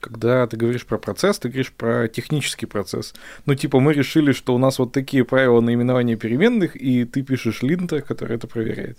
[0.00, 3.14] Когда ты говоришь про процесс, ты говоришь про технический процесс.
[3.44, 7.62] Ну, типа, мы решили, что у нас вот такие правила наименования переменных, и ты пишешь
[7.62, 8.98] линта, который это проверяет.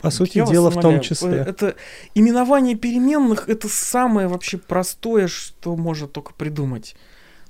[0.00, 1.38] По сути Я дела в том числе.
[1.38, 1.76] Это
[2.14, 6.94] именование переменных это самое вообще простое, что можно только придумать.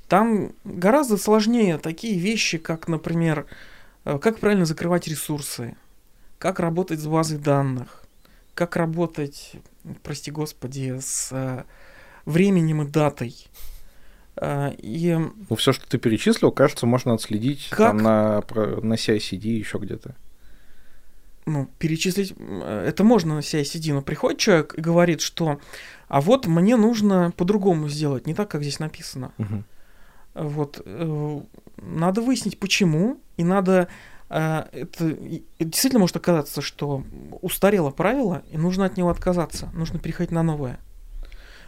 [0.08, 3.46] Там гораздо сложнее такие вещи, как, например,
[4.04, 5.76] э, как правильно закрывать ресурсы,
[6.38, 8.04] как работать с базой данных,
[8.55, 9.53] как работать,
[10.03, 11.64] прости господи, с э,
[12.25, 13.35] временем и датой.
[14.37, 15.17] Э, и...
[15.49, 17.90] Ну, все, что ты перечислил, кажется, можно отследить как...
[17.90, 18.43] там на,
[18.83, 20.14] на CICD еще где-то.
[21.47, 25.61] Ну, перечислить, э, это можно на CICD, но приходит человек и говорит, что
[26.09, 29.33] а вот мне нужно по-другому сделать, не так, как здесь написано.
[29.38, 29.64] Угу.
[30.35, 30.85] Вот,
[31.77, 33.88] надо выяснить, почему, и надо
[34.28, 35.16] это
[35.58, 37.04] действительно может оказаться, что
[37.42, 40.78] устарело правило, и нужно от него отказаться, нужно переходить на новое.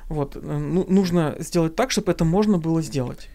[0.08, 3.28] Вот, э, ну, нужно сделать так, чтобы это можно было сделать.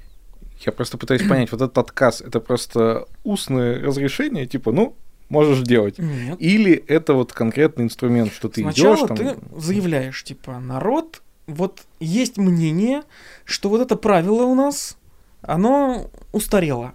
[0.66, 4.96] Я просто пытаюсь понять, вот этот отказ, это просто устное разрешение, типа, ну,
[5.28, 5.98] можешь делать.
[5.98, 6.38] Нет.
[6.40, 9.18] Или это вот конкретный инструмент, что ты Сначала идешь там...
[9.18, 13.04] ты заявляешь, типа, народ, вот есть мнение,
[13.44, 14.98] что вот это правило у нас,
[15.42, 16.94] оно устарело.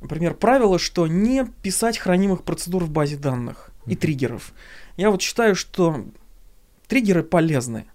[0.00, 4.52] Например, правило, что не писать хранимых процедур в базе данных и триггеров.
[4.96, 6.04] Я вот считаю, что
[6.86, 7.86] триггеры полезны.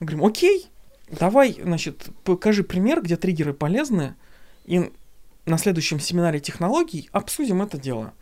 [0.00, 0.68] Мы говорим, окей,
[1.10, 4.14] давай, значит, покажи пример, где триггеры полезны,
[4.64, 4.90] и
[5.44, 8.12] на следующем семинаре технологий обсудим это дело.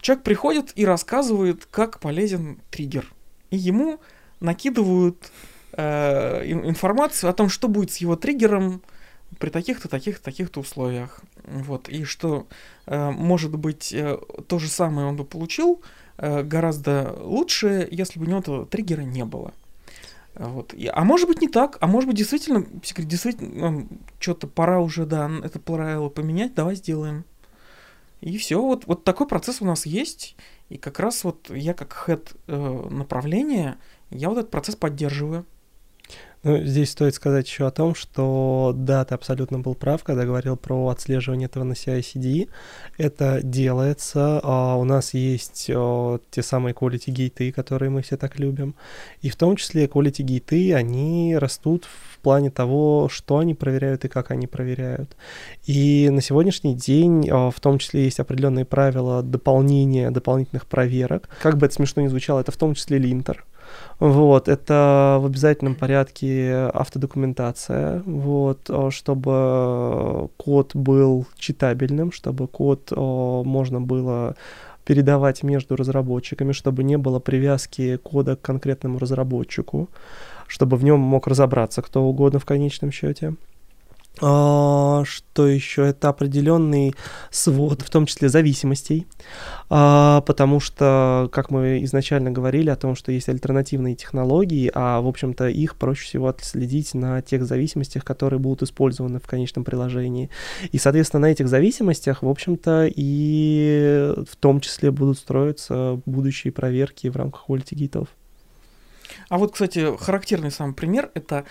[0.00, 3.12] Человек приходит и рассказывает, как полезен триггер.
[3.50, 4.00] И ему
[4.40, 5.30] накидывают
[5.72, 8.82] э, информацию о том, что будет с его триггером
[9.38, 11.20] при таких-то, таких-то, таких-то условиях.
[11.44, 11.88] Вот.
[11.88, 12.46] И что,
[12.86, 15.82] э, может быть, э, то же самое он бы получил
[16.18, 19.52] э, гораздо лучше, если бы у него этого триггера не было.
[20.34, 20.74] Вот.
[20.74, 23.86] И, а может быть не так, а может быть действительно, действительно
[24.18, 27.24] что-то пора уже, да, это правило поменять, давай сделаем.
[28.20, 30.36] И все, вот, вот такой процесс у нас есть,
[30.68, 33.78] и как раз вот я как хед э, направления,
[34.10, 35.46] я вот этот процесс поддерживаю.
[36.42, 40.56] Ну, здесь стоит сказать еще о том, что да, ты абсолютно был прав, когда говорил
[40.56, 42.48] про отслеживание этого на CI-CD.
[42.96, 44.40] Это делается.
[44.42, 48.74] А у нас есть а, те самые quality гейты, которые мы все так любим.
[49.20, 54.08] И в том числе quality гейты, они растут в плане того, что они проверяют и
[54.08, 55.16] как они проверяют.
[55.66, 61.28] И на сегодняшний день а, в том числе есть определенные правила дополнения, дополнительных проверок.
[61.42, 63.44] Как бы это смешно ни звучало, это в том числе линтер.
[63.98, 74.36] Вот, это в обязательном порядке автодокументация, вот, чтобы код был читабельным, чтобы код можно было
[74.84, 79.88] передавать между разработчиками, чтобы не было привязки кода к конкретному разработчику,
[80.46, 83.34] чтобы в нем мог разобраться кто угодно в конечном счете.
[84.22, 85.86] А, что еще?
[85.86, 86.94] Это определенный
[87.30, 89.06] свод, в том числе зависимостей,
[89.70, 95.06] а, потому что, как мы изначально говорили о том, что есть альтернативные технологии, а, в
[95.06, 100.28] общем-то, их проще всего отследить на тех зависимостях, которые будут использованы в конечном приложении.
[100.72, 107.08] И, соответственно, на этих зависимостях, в общем-то, и в том числе будут строиться будущие проверки
[107.08, 108.08] в рамках quality.
[109.28, 111.44] А вот, кстати, характерный сам пример— это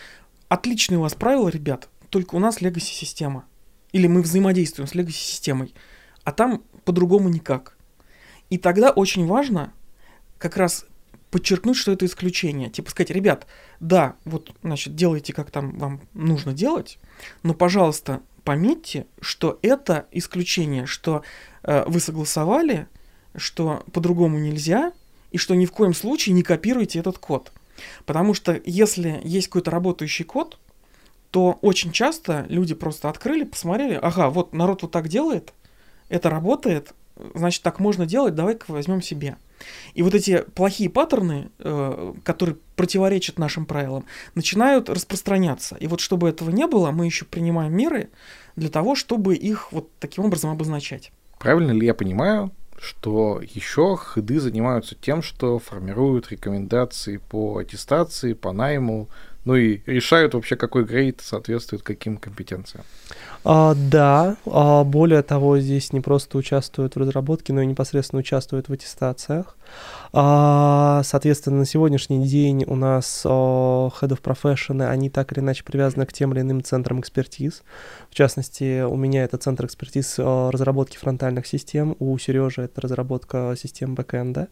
[0.50, 3.46] отличные у вас правила, ребят, только у нас legacy система.
[3.92, 5.74] Или мы взаимодействуем с legacy системой,
[6.24, 7.78] а там по-другому никак.
[8.50, 9.74] И тогда очень важно
[10.38, 10.86] как раз
[11.32, 12.70] подчеркнуть, что это исключение.
[12.70, 13.46] Типа сказать, ребят,
[13.80, 17.00] да, вот, значит, делайте, как там вам нужно делать,
[17.44, 21.24] но, пожалуйста, пометьте, что это исключение, что
[21.64, 22.88] э, вы согласовали,
[23.36, 24.92] что по-другому нельзя,
[25.32, 27.52] и что ни в коем случае не копируйте этот код.
[28.06, 30.60] Потому что если есть какой-то работающий код,
[31.32, 35.54] то очень часто люди просто открыли, посмотрели, ага, вот народ вот так делает,
[36.10, 36.94] это работает,
[37.36, 39.38] значит, так можно делать, давай-ка возьмем себе.
[39.94, 45.76] И вот эти плохие паттерны, э, которые противоречат нашим правилам, начинают распространяться.
[45.76, 48.10] И вот чтобы этого не было, мы еще принимаем меры
[48.56, 51.12] для того, чтобы их вот таким образом обозначать.
[51.38, 58.52] Правильно ли я понимаю, что еще хеды занимаются тем, что формируют рекомендации по аттестации, по
[58.52, 59.10] найму,
[59.50, 62.84] ну и решают вообще, какой грейд соответствует каким компетенциям.
[63.44, 68.70] А, да, а, более того, здесь не просто участвуют в разработке, но и непосредственно участвуют
[68.70, 69.58] в аттестациях.
[70.14, 75.64] А, соответственно, на сегодняшний день у нас а, Head of Profession, они так или иначе
[75.64, 77.64] привязаны к тем или иным центрам экспертиз.
[78.12, 83.56] В частности, у меня это центр экспертиз а, разработки фронтальных систем, у Сережи это разработка
[83.58, 84.48] систем бэкэнда.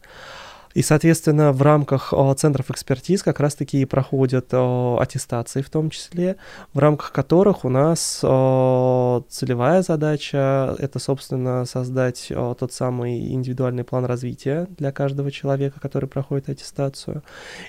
[0.78, 5.90] И, соответственно, в рамках о, центров экспертиз как раз-таки и проходят о, аттестации в том
[5.90, 6.36] числе,
[6.72, 12.28] в рамках которых у нас о, целевая задача— это, собственно, создать
[12.60, 17.24] тот самый индивидуальный план развития для каждого человека, который проходит аттестацию,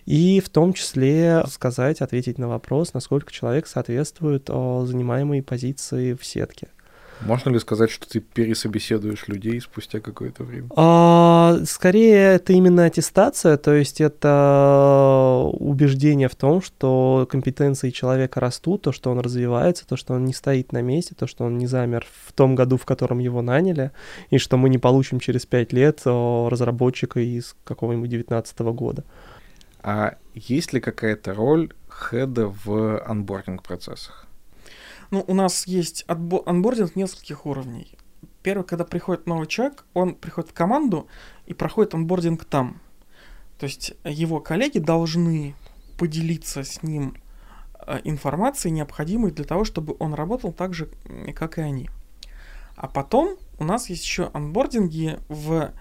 [0.06, 6.68] и в том числе сказать, ответить на вопрос, насколько человек соответствует занимаемой позиции в сетке.
[7.22, 10.70] Можно ли сказать, что ты пересобеседуешь людей спустя какое-то время?
[10.76, 18.84] А, скорее, это именно аттестация, то есть это убеждение в том, что компетенции человека растут,
[18.84, 21.68] то, что он развивается, то, что он не стоит на месте, то, что он не
[21.68, 23.92] замер в том году, в котором его наняли,
[24.30, 29.04] и что мы не получим через пять лет разработчика из какого-нибудь 19 года.
[29.82, 34.26] А есть ли какая-то роль хеда в анбординг процессах?
[35.12, 37.98] Ну, у нас есть отбо- анбординг нескольких уровней.
[38.44, 41.08] Первый, когда приходит новый человек, он приходит в команду
[41.46, 42.82] и проходит анбординг там.
[43.58, 45.56] То есть его коллеги должны
[45.98, 47.16] поделиться с ним
[47.86, 50.90] э, информацией, необходимой для того, чтобы он работал так же,
[51.36, 51.90] как и они.
[52.76, 55.74] А потом у нас есть еще анбординги в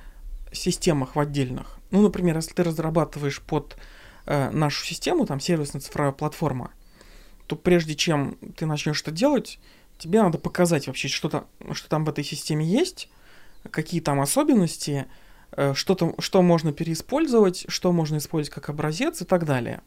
[0.52, 1.78] системах в отдельных.
[1.90, 3.76] Ну, например, если ты разрабатываешь под
[4.26, 6.72] э, нашу систему, там сервисная цифровая платформа,
[7.48, 9.58] то прежде чем ты начнешь это делать,
[9.96, 13.08] тебе надо показать вообще, что, то что там в этой системе есть,
[13.70, 15.06] какие там особенности,
[15.52, 19.80] э, что, там, что можно переиспользовать, что можно использовать как образец и так далее.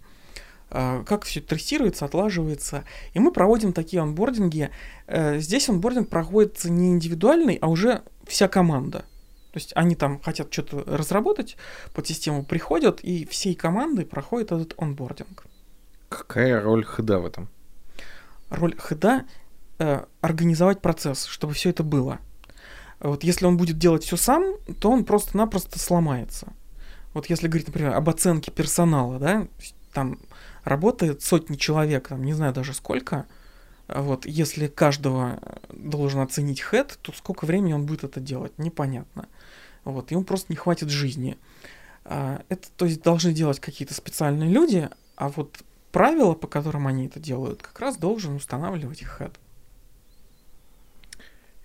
[0.72, 2.84] Э, как все тестируется, отлаживается.
[3.14, 4.72] И мы проводим такие онбординги.
[5.06, 9.06] Э, здесь онбординг проходит не индивидуальный, а уже вся команда.
[9.52, 11.58] То есть они там хотят что-то разработать,
[11.94, 15.46] под систему приходят, и всей командой проходит этот онбординг.
[16.12, 17.48] Какая роль хеда в этом?
[18.50, 19.24] Роль хеда
[19.80, 22.20] э, организовать процесс, чтобы все это было.
[23.00, 24.44] Вот если он будет делать все сам,
[24.82, 26.52] то он просто-напросто сломается.
[27.14, 29.48] Вот если говорить, например, об оценке персонала, да,
[29.94, 30.20] там
[30.66, 33.26] работает сотни человек, там не знаю даже сколько,
[33.88, 35.40] вот, если каждого
[35.70, 39.30] должен оценить хед, то сколько времени он будет это делать, непонятно.
[39.86, 41.38] Вот, ему просто не хватит жизни.
[42.04, 47.08] А, это, то есть, должны делать какие-то специальные люди, а вот правила, по которым они
[47.08, 49.32] это делают, как раз должен устанавливать их хед.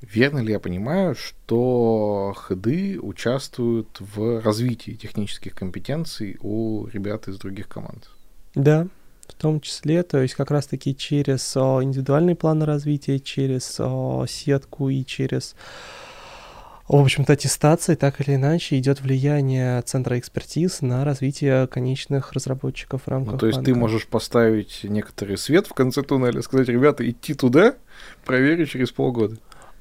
[0.03, 7.69] Верно ли я понимаю, что хеды участвуют в развитии технических компетенций у ребят из других
[7.69, 8.11] команд?
[8.55, 8.89] Да,
[9.27, 14.89] в том числе, то есть как раз-таки через о, индивидуальные планы развития, через о, сетку
[14.91, 15.57] и через,
[16.89, 23.09] в общем-то, аттестации, так или иначе, идет влияние центра экспертиз на развитие конечных разработчиков в
[23.09, 23.73] рамках ну, То есть банка.
[23.73, 27.75] ты можешь поставить некоторый свет в конце туннеля, сказать, ребята, идти туда,
[28.25, 29.37] проверю через полгода.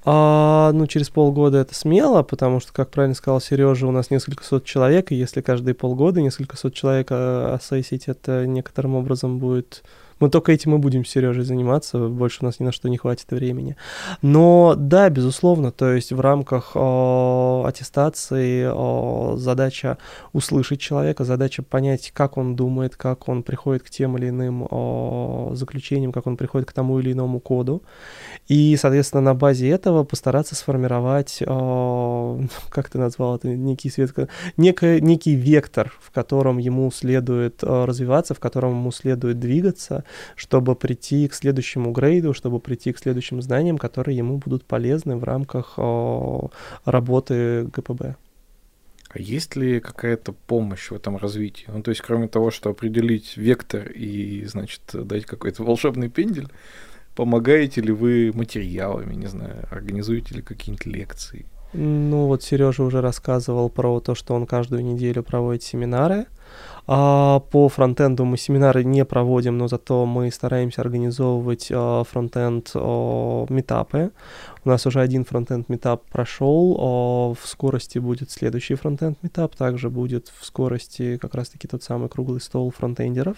[0.07, 4.43] А, ну, через полгода это смело, потому что, как правильно сказал Сережа, у нас несколько
[4.43, 9.83] сот человек, и если каждые полгода несколько сот человек а, ассессить, это некоторым образом будет
[10.19, 12.97] мы только этим и будем с Сережей заниматься, больше у нас ни на что не
[12.97, 13.75] хватит времени.
[14.21, 19.97] Но да, безусловно, то есть в рамках о, аттестации о, задача
[20.31, 25.51] услышать человека, задача понять, как он думает, как он приходит к тем или иным о,
[25.53, 27.83] заключениям, как он приходит к тому или иному коду.
[28.47, 32.39] И, соответственно, на базе этого постараться сформировать, о,
[32.69, 34.13] как ты назвал это, некий свет,
[34.55, 40.04] некий, некий вектор, в котором ему следует развиваться, в котором ему следует двигаться,
[40.35, 45.23] чтобы прийти к следующему грейду, чтобы прийти к следующим знаниям, которые ему будут полезны в
[45.23, 46.51] рамках о,
[46.85, 48.15] работы ГПБ.
[49.09, 51.65] А есть ли какая-то помощь в этом развитии?
[51.67, 56.49] Ну, то есть, кроме того, что определить вектор и, значит, дать какой-то волшебный пендель,
[57.15, 61.45] помогаете ли вы материалами, не знаю, организуете ли какие-нибудь лекции?
[61.71, 66.25] Ну, вот Сережа уже рассказывал про то, что он каждую неделю проводит семинары.
[66.87, 73.45] А по фронтенду мы семинары не проводим, но зато мы стараемся организовывать а, фронтенд а,
[73.49, 74.11] метапы.
[74.63, 79.89] У нас уже один фронтенд метап прошел, а, в скорости будет следующий фронтенд метап, также
[79.89, 83.37] будет в скорости как раз-таки тот самый круглый стол фронтендеров.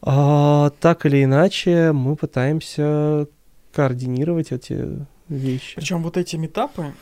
[0.00, 3.26] Так или иначе, мы пытаемся
[3.72, 5.76] координировать эти вещи.
[5.76, 6.94] Причем вот эти метапы,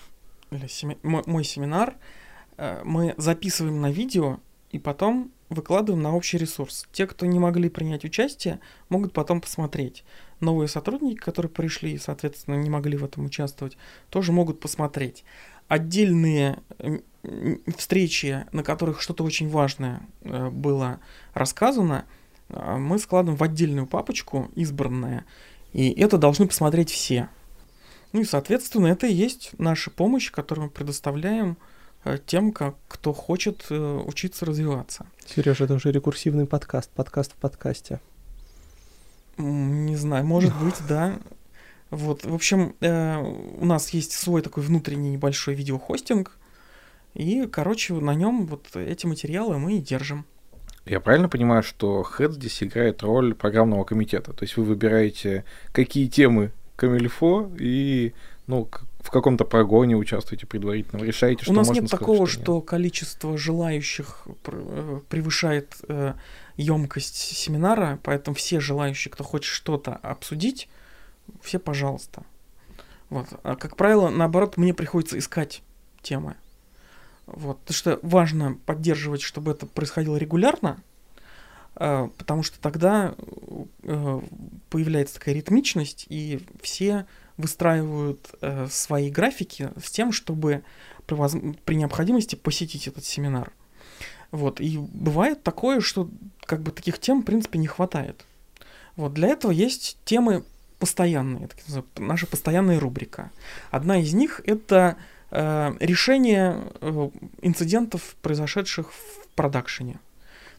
[0.51, 0.99] или семи...
[1.03, 1.95] мой, мой семинар,
[2.57, 4.39] э, мы записываем на видео
[4.71, 6.87] и потом выкладываем на общий ресурс.
[6.93, 10.05] Те, кто не могли принять участие, могут потом посмотреть.
[10.41, 13.77] Новые сотрудники, которые пришли и, соответственно, не могли в этом участвовать,
[14.11, 15.25] тоже могут посмотреть.
[15.69, 16.59] Отдельные
[17.77, 21.01] встречи, на которых что-то очень важное э, было
[21.35, 22.05] рассказано,
[22.49, 25.25] э, мы складываем в отдельную папочку, избранное,
[25.73, 27.29] и это должны посмотреть все.
[28.13, 31.67] Ну и, соответственно, это и есть наша помощь, которую мы предоставляем Э,
[32.27, 35.07] тем, как, кто хочет э, учиться развиваться.
[35.27, 38.01] Сережа, это уже рекурсивный подкаст, подкаст в подкасте.
[39.39, 41.19] Не знаю, может быть, да.
[41.91, 46.37] Вот, в общем, э, у нас есть свой такой внутренний небольшой видеохостинг,
[47.15, 50.27] и, короче, на нем вот эти материалы мы и держим.
[50.85, 54.33] Я правильно понимаю, что Head здесь играет роль программного комитета?
[54.33, 58.13] То есть вы выбираете, какие темы Камильфо и
[58.47, 58.69] ну,
[59.07, 62.61] в каком-то прогоне участвуете предварительно, решаете, что У нас можно нет сказать, такого, что, что
[62.61, 66.15] количество желающих э, превышает э,
[66.57, 70.69] емкость семинара, поэтому все желающие, кто хочет что-то обсудить,
[71.41, 72.25] все пожалуйста.
[73.09, 73.29] Вот.
[73.45, 75.63] А как правило, наоборот, мне приходится искать
[76.03, 76.35] темы.
[77.27, 77.61] Вот.
[77.61, 80.83] Потому что важно поддерживать, чтобы это происходило регулярно,
[81.77, 83.15] э, потому что тогда
[83.85, 84.21] э,
[84.69, 87.07] появляется такая ритмичность, и все
[87.37, 90.63] выстраивают э, свои графики с тем, чтобы
[91.07, 91.35] при, воз...
[91.65, 93.53] при необходимости посетить этот семинар.
[94.31, 96.11] Вот, и бывает такое, что
[96.45, 98.25] как бы таких тем, в принципе, не хватает.
[98.97, 100.45] Вот, для этого есть темы
[100.79, 101.59] постоянные, так
[101.99, 103.31] наша постоянная рубрика.
[103.71, 104.97] Одна из них— это
[105.31, 107.11] э, решение э,
[107.43, 109.99] инцидентов, произошедших в продакшене.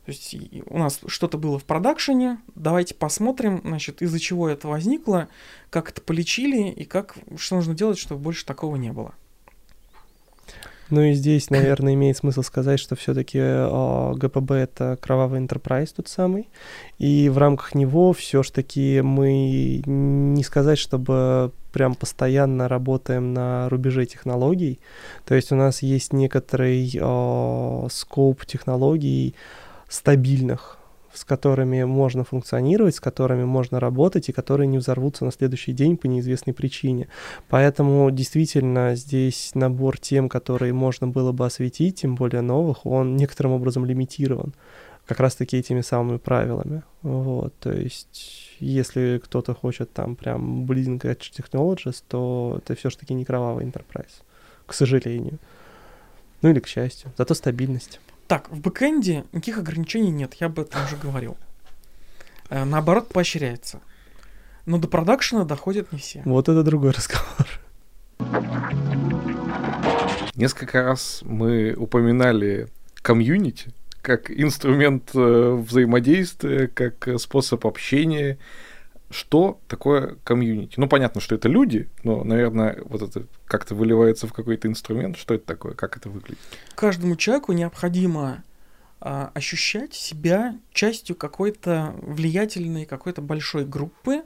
[0.08, 0.38] То есть
[0.68, 5.28] у нас что-то было в продакшене, давайте посмотрим, значит, из-за чего это возникло,
[5.70, 9.16] как это полечили и как, что нужно делать, чтобы больше такого не было.
[10.90, 16.08] Ну и здесь, наверное, имеет смысл сказать, что все-таки э, ГПБ это кровавый enterprise тот
[16.08, 16.48] самый,
[17.00, 24.80] и в рамках него все-таки мы не сказать, чтобы прям постоянно работаем на рубеже технологий,
[25.26, 29.36] то есть у нас есть некоторый э, скоп технологий,
[29.90, 30.78] стабильных
[31.18, 35.98] с которыми можно функционировать, с которыми можно работать и которые не взорвутся на следующий день
[35.98, 37.08] по неизвестной причине.
[37.50, 43.54] Поэтому действительно здесь набор тем, которые можно было бы осветить, тем более новых, он некоторым
[43.54, 44.54] образом лимитирован
[45.08, 46.84] как раз-таки этими самыми правилами.
[47.02, 53.24] Вот, то есть, если кто-то хочет там прям bleeding edge technologies, то это все-таки не
[53.24, 54.22] кровавый enterprise,
[54.66, 55.40] к сожалению.
[56.42, 57.12] Ну или к счастью.
[57.18, 58.00] Зато стабильность.
[58.28, 61.38] Так, в бэкэнде никаких ограничений нет, я об этом уже говорил.
[62.50, 63.80] Э, наоборот, поощряется.
[64.66, 66.22] Но до продакшена доходят не все.
[66.26, 67.48] Вот это другой разговор.
[70.36, 72.68] Несколько раз мы упоминали
[73.02, 78.38] комьюнити как инструмент э, взаимодействия, как способ общения
[79.10, 80.74] что такое комьюнити?
[80.78, 85.18] Ну, понятно, что это люди, но, наверное, вот это как-то выливается в какой-то инструмент.
[85.18, 85.74] Что это такое?
[85.74, 86.40] Как это выглядит?
[86.76, 88.44] Каждому человеку необходимо
[89.00, 94.24] а, ощущать себя частью какой-то влиятельной, какой-то большой группы,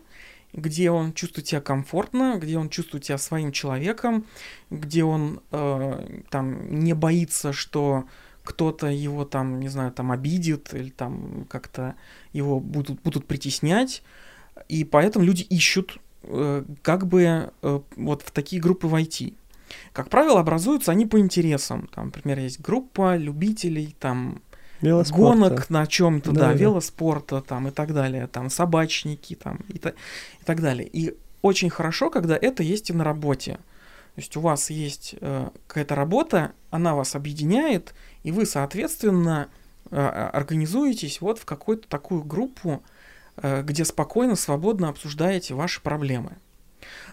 [0.53, 4.25] где он чувствует себя комфортно, где он чувствует себя своим человеком,
[4.69, 8.05] где он э, там не боится, что
[8.43, 11.95] кто-то его там, не знаю, там обидит или там как-то
[12.33, 14.03] его будут, будут притеснять.
[14.67, 19.35] И поэтому люди ищут, э, как бы э, вот в такие группы войти.
[19.93, 21.87] Как правило, образуются они по интересам.
[21.93, 24.41] Там, например, есть группа любителей там
[24.81, 29.91] гонок на чем-то, да, да, велоспорта там и так далее, там собачники там и, та,
[29.91, 30.87] и так далее.
[30.91, 33.53] И очень хорошо, когда это есть и на работе.
[34.15, 37.93] То есть у вас есть э, какая-то работа, она вас объединяет,
[38.23, 39.47] и вы, соответственно,
[39.89, 42.83] э, организуетесь вот в какую-то такую группу,
[43.41, 46.37] где спокойно, свободно обсуждаете ваши проблемы.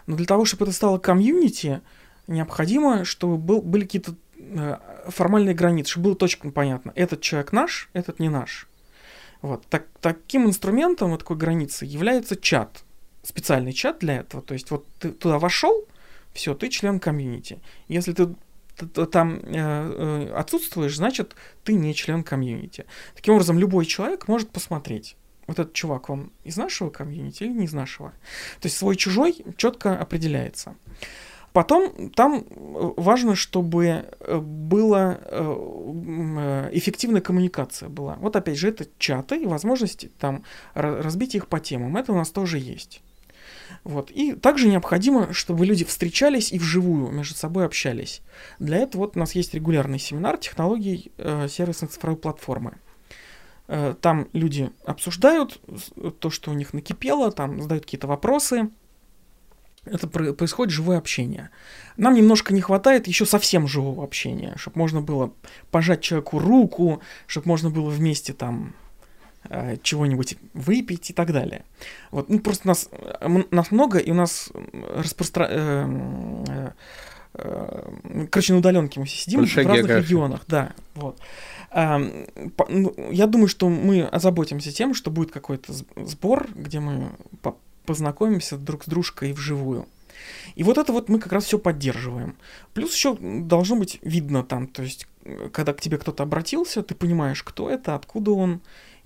[0.06, 1.80] Но для того, чтобы это стало комьюнити,
[2.26, 4.76] необходимо, чтобы был, были какие-то э,
[5.08, 8.68] формальные границы, чтобы было точно понятно, этот человек наш, этот не наш.
[9.42, 9.66] Вот.
[9.66, 12.84] Так, таким инструментом, вот такой границы, является чат.
[13.22, 14.42] Специальный чат для этого.
[14.42, 15.84] То есть вот ты туда вошел,
[16.32, 17.58] все, ты член комьюнити.
[17.88, 18.34] Если ты
[19.06, 22.86] там э, э, отсутствуешь, значит, ты не член комьюнити.
[23.14, 25.16] Таким образом, любой человек может посмотреть
[25.48, 28.10] вот этот чувак, он из нашего комьюнити или не из нашего.
[28.60, 30.76] То есть свой-чужой четко определяется.
[31.52, 32.44] Потом там э,
[32.96, 38.16] важно, чтобы э, была э, эффективная коммуникация была.
[38.20, 40.44] Вот опять же, это чаты и возможности там
[40.74, 41.96] разбить их по темам.
[41.96, 43.02] Это у нас тоже есть.
[43.84, 44.10] Вот.
[44.10, 48.20] И также необходимо, чтобы люди встречались и вживую между собой общались.
[48.58, 52.78] Для этого вот у нас есть регулярный семинар технологий э, сервисной цифровой платформы.
[53.68, 55.60] Э, там люди обсуждают
[56.20, 58.70] то, что у них накипело, там задают какие-то вопросы.
[59.84, 61.50] Это происходит живое общение.
[61.96, 65.32] Нам немножко не хватает еще совсем живого общения, чтобы можно было
[65.70, 68.74] пожать человеку руку, чтобы можно было вместе там
[69.44, 71.64] э, чего-нибудь выпить и так далее.
[72.10, 72.90] Вот, ну просто нас,
[73.50, 74.50] нас много, и у нас
[74.94, 75.46] распростра...
[77.34, 77.92] Э,
[78.30, 80.06] короче, на удаленке мы все сидим Большая в разных география.
[80.06, 81.18] регионах, да, вот.
[81.74, 87.10] Ну, я думаю, что мы озаботимся тем, что будет какой-то сбор, где мы
[87.84, 89.86] познакомимся друг с дружкой вживую.
[90.56, 92.36] И вот это вот мы как раз все поддерживаем.
[92.74, 95.06] Плюс еще должно быть видно там, то есть,
[95.52, 98.60] когда к тебе кто-то обратился, ты понимаешь, кто это, откуда он,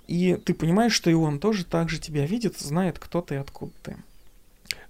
[0.07, 3.37] и ты понимаешь, что и он тоже так же тебя видит, знает, кто ты и
[3.37, 3.97] откуда ты.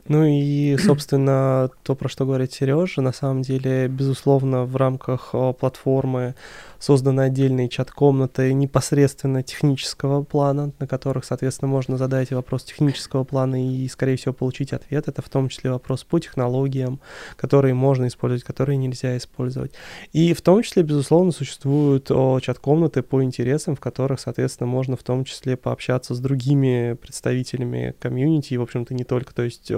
[0.08, 6.36] Ну и, собственно, то, про что говорит Сережа, на самом деле, безусловно, в рамках платформы
[6.78, 13.88] созданы отдельные чат-комнаты непосредственно технического плана, на которых, соответственно, можно задать вопрос технического плана и,
[13.88, 15.08] скорее всего, получить ответ.
[15.08, 16.99] Это в том числе вопрос по технологиям,
[17.38, 19.72] которые можно использовать, которые нельзя использовать.
[20.12, 25.24] И в том числе, безусловно, существуют чат-комнаты по интересам, в которых, соответственно, можно в том
[25.24, 29.34] числе пообщаться с другими представителями комьюнити, и, в общем-то, не только.
[29.34, 29.72] То есть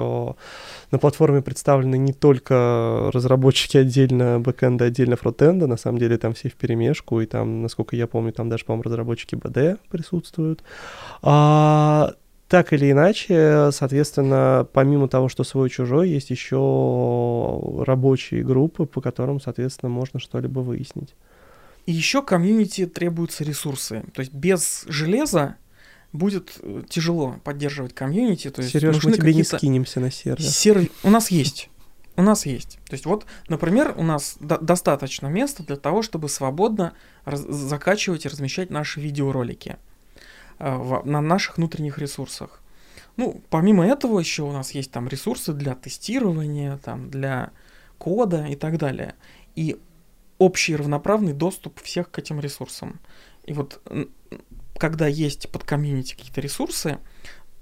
[0.92, 6.50] на платформе представлены не только разработчики отдельно бэкэнда, отдельно фронтенда, на самом деле там все
[6.50, 10.64] в перемешку, и там, насколько я помню, там даже, по-моему, разработчики БД присутствуют.
[11.22, 12.14] А,
[12.48, 19.90] так или иначе, соответственно, помимо того, что свой-чужой, есть еще рабочие группы, по которым, соответственно,
[19.90, 21.16] можно что-либо выяснить.
[21.86, 24.04] И еще комьюнити требуются ресурсы.
[24.14, 25.56] То есть без железа
[26.16, 28.50] будет э, тяжело поддерживать комьюнити.
[28.50, 30.42] То есть Сереж, мы тебе не скинемся на сервер.
[30.42, 30.90] сервер.
[31.04, 31.70] У нас есть
[32.18, 32.80] у нас есть.
[32.86, 36.94] То есть вот, например, у нас до- достаточно места для того, чтобы свободно
[37.26, 39.78] раз- закачивать и размещать наши видеоролики
[40.60, 42.62] э, в- на наших внутренних ресурсах.
[43.18, 47.52] Ну, помимо этого еще у нас есть там ресурсы для тестирования, там, для
[47.98, 49.16] кода и так далее.
[49.56, 49.78] И
[50.38, 53.00] общий равноправный доступ всех к этим ресурсам.
[53.46, 53.82] И вот
[54.78, 57.00] когда есть под комьюнити какие-то ресурсы,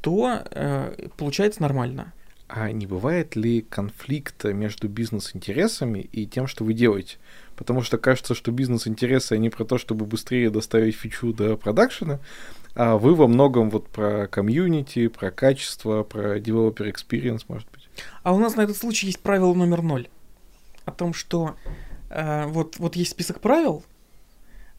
[0.02, 2.14] то э, получается нормально.
[2.48, 7.18] А не бывает ли конфликта между бизнес-интересами и тем, что вы делаете?
[7.56, 12.20] Потому что кажется, что бизнес-интересы, они про то, чтобы быстрее доставить фичу до продакшена,
[12.76, 17.88] а вы во многом вот про комьюнити, про качество, про developer experience, может быть.
[18.24, 20.08] А у нас на этот случай есть правило номер ноль.
[20.86, 21.56] О том, что
[22.10, 23.84] э, вот, вот есть список правил,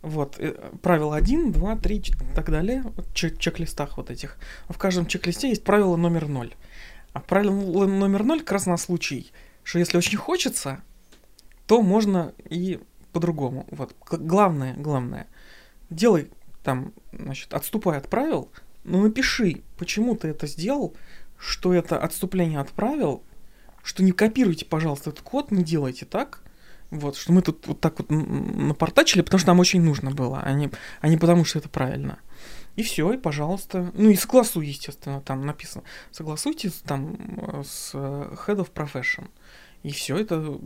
[0.05, 0.52] вот, э,
[0.82, 4.36] правило 1, 2, 3 и так далее, в чек- чек-листах вот этих.
[4.68, 6.55] В каждом чек-листе есть правило номер 0.
[7.12, 9.32] А правило номер 0 как раз на случай,
[9.62, 10.82] что если очень хочется,
[11.66, 12.80] то можно и
[13.12, 13.66] по-другому.
[13.70, 15.26] Вот, главное, главное,
[15.88, 16.30] делай
[16.62, 18.50] там, значит, отступай от правил,
[18.84, 20.94] но напиши, почему ты это сделал,
[21.38, 23.22] что это отступление от правил,
[23.82, 26.42] что не копируйте, пожалуйста, этот код, не делайте так,
[26.95, 30.53] вот, что мы тут вот так вот напортачили, потому что нам очень нужно было, а
[30.53, 30.70] не,
[31.01, 32.18] а не потому, что это правильно.
[32.76, 33.92] И все, и пожалуйста.
[33.95, 35.84] Ну и согласуй, естественно, там написано.
[36.11, 37.16] Согласуйте там
[37.64, 39.28] с э, Head of Profession.
[39.84, 40.59] И все, это в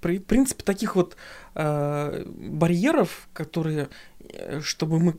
[0.00, 1.16] принципе таких вот
[1.54, 5.16] э, барьеров, которые, э, чтобы мы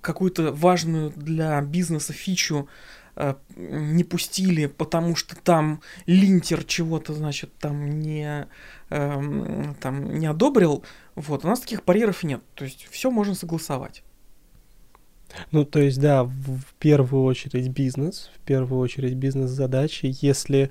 [0.00, 2.68] какую-то важную для бизнеса фичу
[3.16, 8.46] Э, не пустили, потому что там линтер чего-то, значит, там не,
[8.90, 10.84] э, там не одобрил.
[11.14, 12.42] Вот, у нас таких барьеров нет.
[12.54, 14.02] То есть все можно согласовать.
[15.52, 20.14] Ну, то есть, да, в первую очередь бизнес, в первую очередь бизнес-задачи.
[20.20, 20.70] Если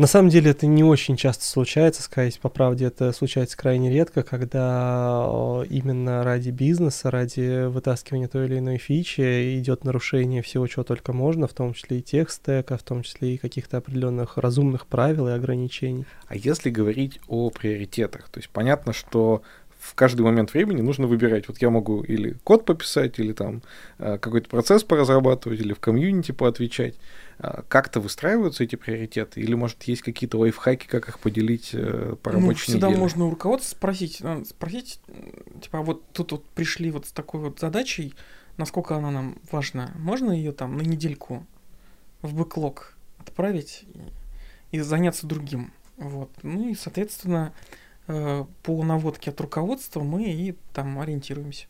[0.00, 4.22] на самом деле это не очень часто случается, сказать по правде, это случается крайне редко,
[4.22, 11.12] когда именно ради бизнеса, ради вытаскивания той или иной фичи идет нарушение всего, чего только
[11.12, 15.32] можно, в том числе и текст-стека, в том числе и каких-то определенных разумных правил и
[15.32, 16.06] ограничений.
[16.28, 19.42] А если говорить о приоритетах, то есть понятно, что
[19.80, 21.48] в каждый момент времени нужно выбирать.
[21.48, 23.62] Вот я могу или код пописать, или там
[23.98, 26.96] э, какой-то процесс поразрабатывать, или в комьюнити поотвечать.
[27.38, 29.40] А как-то выстраиваются эти приоритеты?
[29.40, 33.00] Или, может, есть какие-то лайфхаки, как их поделить э, по рабочей ну, всегда неделе?
[33.00, 35.00] можно у руководства спросить, спросить,
[35.62, 38.14] типа, а вот тут вот пришли вот с такой вот задачей,
[38.58, 39.92] насколько она нам важна.
[39.96, 41.46] Можно ее там на недельку
[42.20, 43.84] в бэклог отправить
[44.72, 45.72] и, заняться другим?
[45.96, 46.30] Вот.
[46.42, 51.66] Ну и, соответственно, Э, по наводке от руководства мы и там ориентируемся.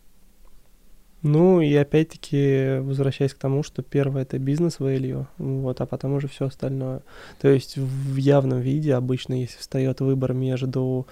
[1.23, 6.29] Ну и опять-таки возвращаясь к тому, что первое это бизнес value, вот, а потом уже
[6.29, 7.03] все остальное.
[7.41, 11.07] То есть в явном виде обычно, если встает выбор между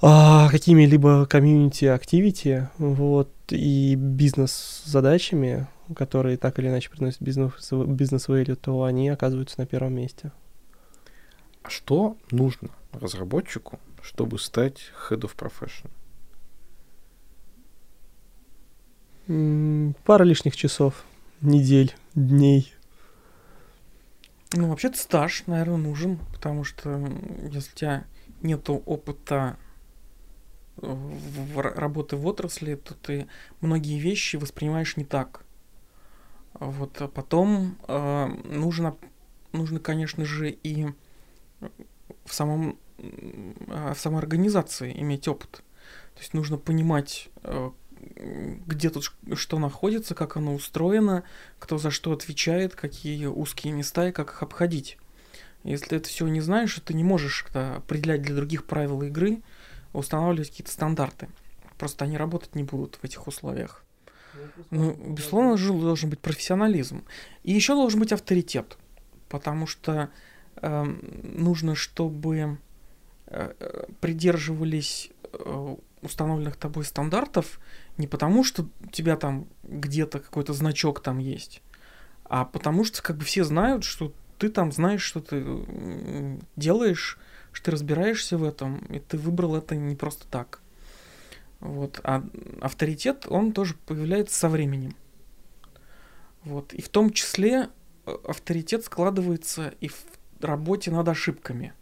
[0.00, 8.56] а, какими-либо комьюнити activity, вот, и бизнес-задачами, которые так или иначе приносят бизнес, бизнес value,
[8.56, 10.32] то они оказываются на первом месте.
[11.62, 15.90] А что нужно разработчику, чтобы стать Head of Profession?
[20.04, 21.04] Пара лишних часов,
[21.40, 22.74] недель, дней.
[24.52, 27.08] Ну, вообще-то стаж, наверное, нужен, потому что
[27.50, 28.04] если у тебя
[28.42, 29.56] нет опыта
[30.76, 33.28] в работы в отрасли, то ты
[33.60, 35.44] многие вещи воспринимаешь не так.
[36.54, 38.96] Вот, а потом э, нужно,
[39.52, 40.88] нужно, конечно же, и
[42.24, 42.78] в самом
[43.72, 45.62] в самой организации иметь опыт.
[46.14, 47.70] То есть нужно понимать, э,
[48.66, 51.24] где тут что находится, как оно устроено,
[51.58, 54.98] кто за что отвечает, какие узкие места и как их обходить.
[55.64, 59.42] Если ты это все не знаешь, ты не можешь определять для других правила игры,
[59.92, 61.28] устанавливать какие-то стандарты.
[61.78, 63.84] Просто они работать не будут в этих условиях.
[64.70, 67.04] Ну, безусловно, должен быть профессионализм.
[67.42, 68.76] И еще должен быть авторитет.
[69.28, 70.10] Потому что
[70.56, 72.58] э, нужно, чтобы
[74.00, 77.60] придерживались э, установленных тобой стандартов
[77.98, 81.62] не потому, что у тебя там где-то какой-то значок там есть,
[82.24, 85.44] а потому что как бы все знают, что ты там знаешь, что ты
[86.56, 87.18] делаешь,
[87.52, 90.60] что ты разбираешься в этом, и ты выбрал это не просто так.
[91.60, 92.00] Вот.
[92.02, 92.24] А
[92.60, 94.96] авторитет, он тоже появляется со временем.
[96.44, 96.72] Вот.
[96.72, 97.68] И в том числе
[98.04, 100.04] э, авторитет складывается и в
[100.40, 101.72] работе над ошибками.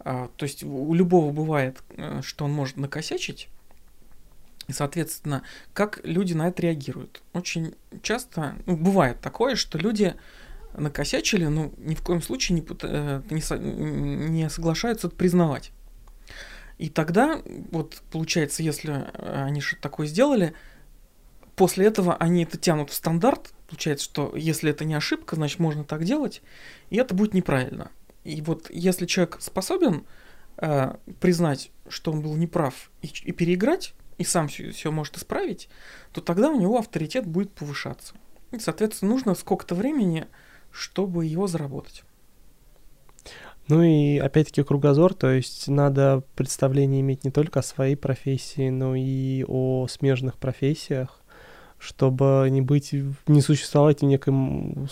[0.00, 3.48] А, то есть у любого бывает, э, что он может накосячить,
[4.66, 5.42] и, соответственно,
[5.72, 7.22] как люди на это реагируют.
[7.32, 10.14] Очень часто ну, бывает такое, что люди
[10.76, 15.70] накосячили, но ни в коем случае не, э, не, не соглашаются это признавать.
[16.78, 17.40] И тогда,
[17.70, 20.54] вот получается, если э, они что-то такое сделали,
[21.56, 25.84] после этого они это тянут в стандарт, получается, что если это не ошибка, значит можно
[25.84, 26.42] так делать,
[26.90, 27.90] и это будет неправильно.
[28.24, 30.04] И вот если человек способен
[30.56, 35.68] э, признать, что он был неправ, и, и переиграть и сам все, может исправить,
[36.12, 38.14] то тогда у него авторитет будет повышаться.
[38.52, 40.26] И, соответственно, нужно сколько-то времени,
[40.70, 42.04] чтобы его заработать.
[43.66, 48.94] Ну и опять-таки кругозор, то есть надо представление иметь не только о своей профессии, но
[48.94, 51.20] и о смежных профессиях,
[51.78, 52.94] чтобы не быть,
[53.26, 54.86] не существовать в неком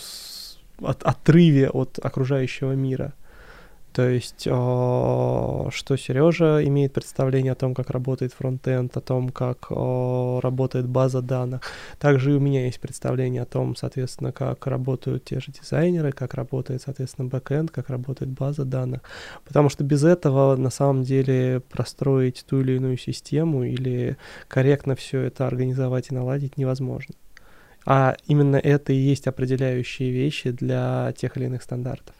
[0.81, 3.13] от, отрыве от окружающего мира.
[3.93, 9.67] То есть, а, что Сережа имеет представление о том, как работает фронтенд, о том, как
[9.69, 11.61] а, работает база данных.
[11.99, 16.33] Также и у меня есть представление о том, соответственно, как работают те же дизайнеры, как
[16.33, 19.01] работает, соответственно, бэкэнд, как работает база данных.
[19.45, 24.17] Потому что без этого, на самом деле, простроить ту или иную систему или
[24.47, 27.13] корректно все это организовать и наладить невозможно.
[27.85, 32.15] А именно это и есть определяющие вещи для тех или иных стандартов.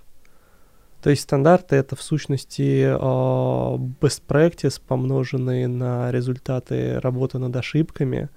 [1.04, 8.30] То есть стандарты это в сущности а, best practice, помноженные на результаты работы над ошибками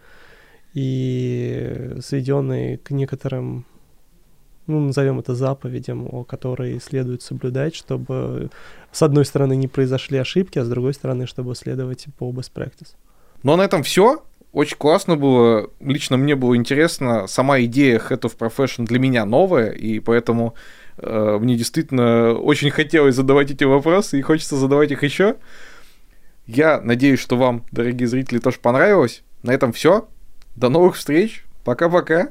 [0.75, 3.67] и сведенные к некоторым,
[4.67, 8.51] ну, назовем это заповедям, которые следует соблюдать, чтобы
[8.91, 12.97] с одной стороны не произошли ошибки, а с другой стороны, чтобы следовать по best practice.
[13.45, 14.25] Ну а на этом все.
[14.53, 15.71] Очень классно было.
[15.79, 17.29] Лично мне было интересно.
[17.29, 20.55] Сама идея Head of Profession для меня новая, и поэтому
[21.01, 25.36] мне действительно очень хотелось задавать эти вопросы, и хочется задавать их еще.
[26.47, 29.22] Я надеюсь, что вам, дорогие зрители, тоже понравилось.
[29.42, 30.09] На этом все.
[30.55, 31.44] До новых встреч.
[31.64, 32.30] Пока-пока.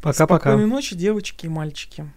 [0.00, 0.50] Пока-пока.
[0.50, 2.10] Спокойной ночи, девочки и мальчики.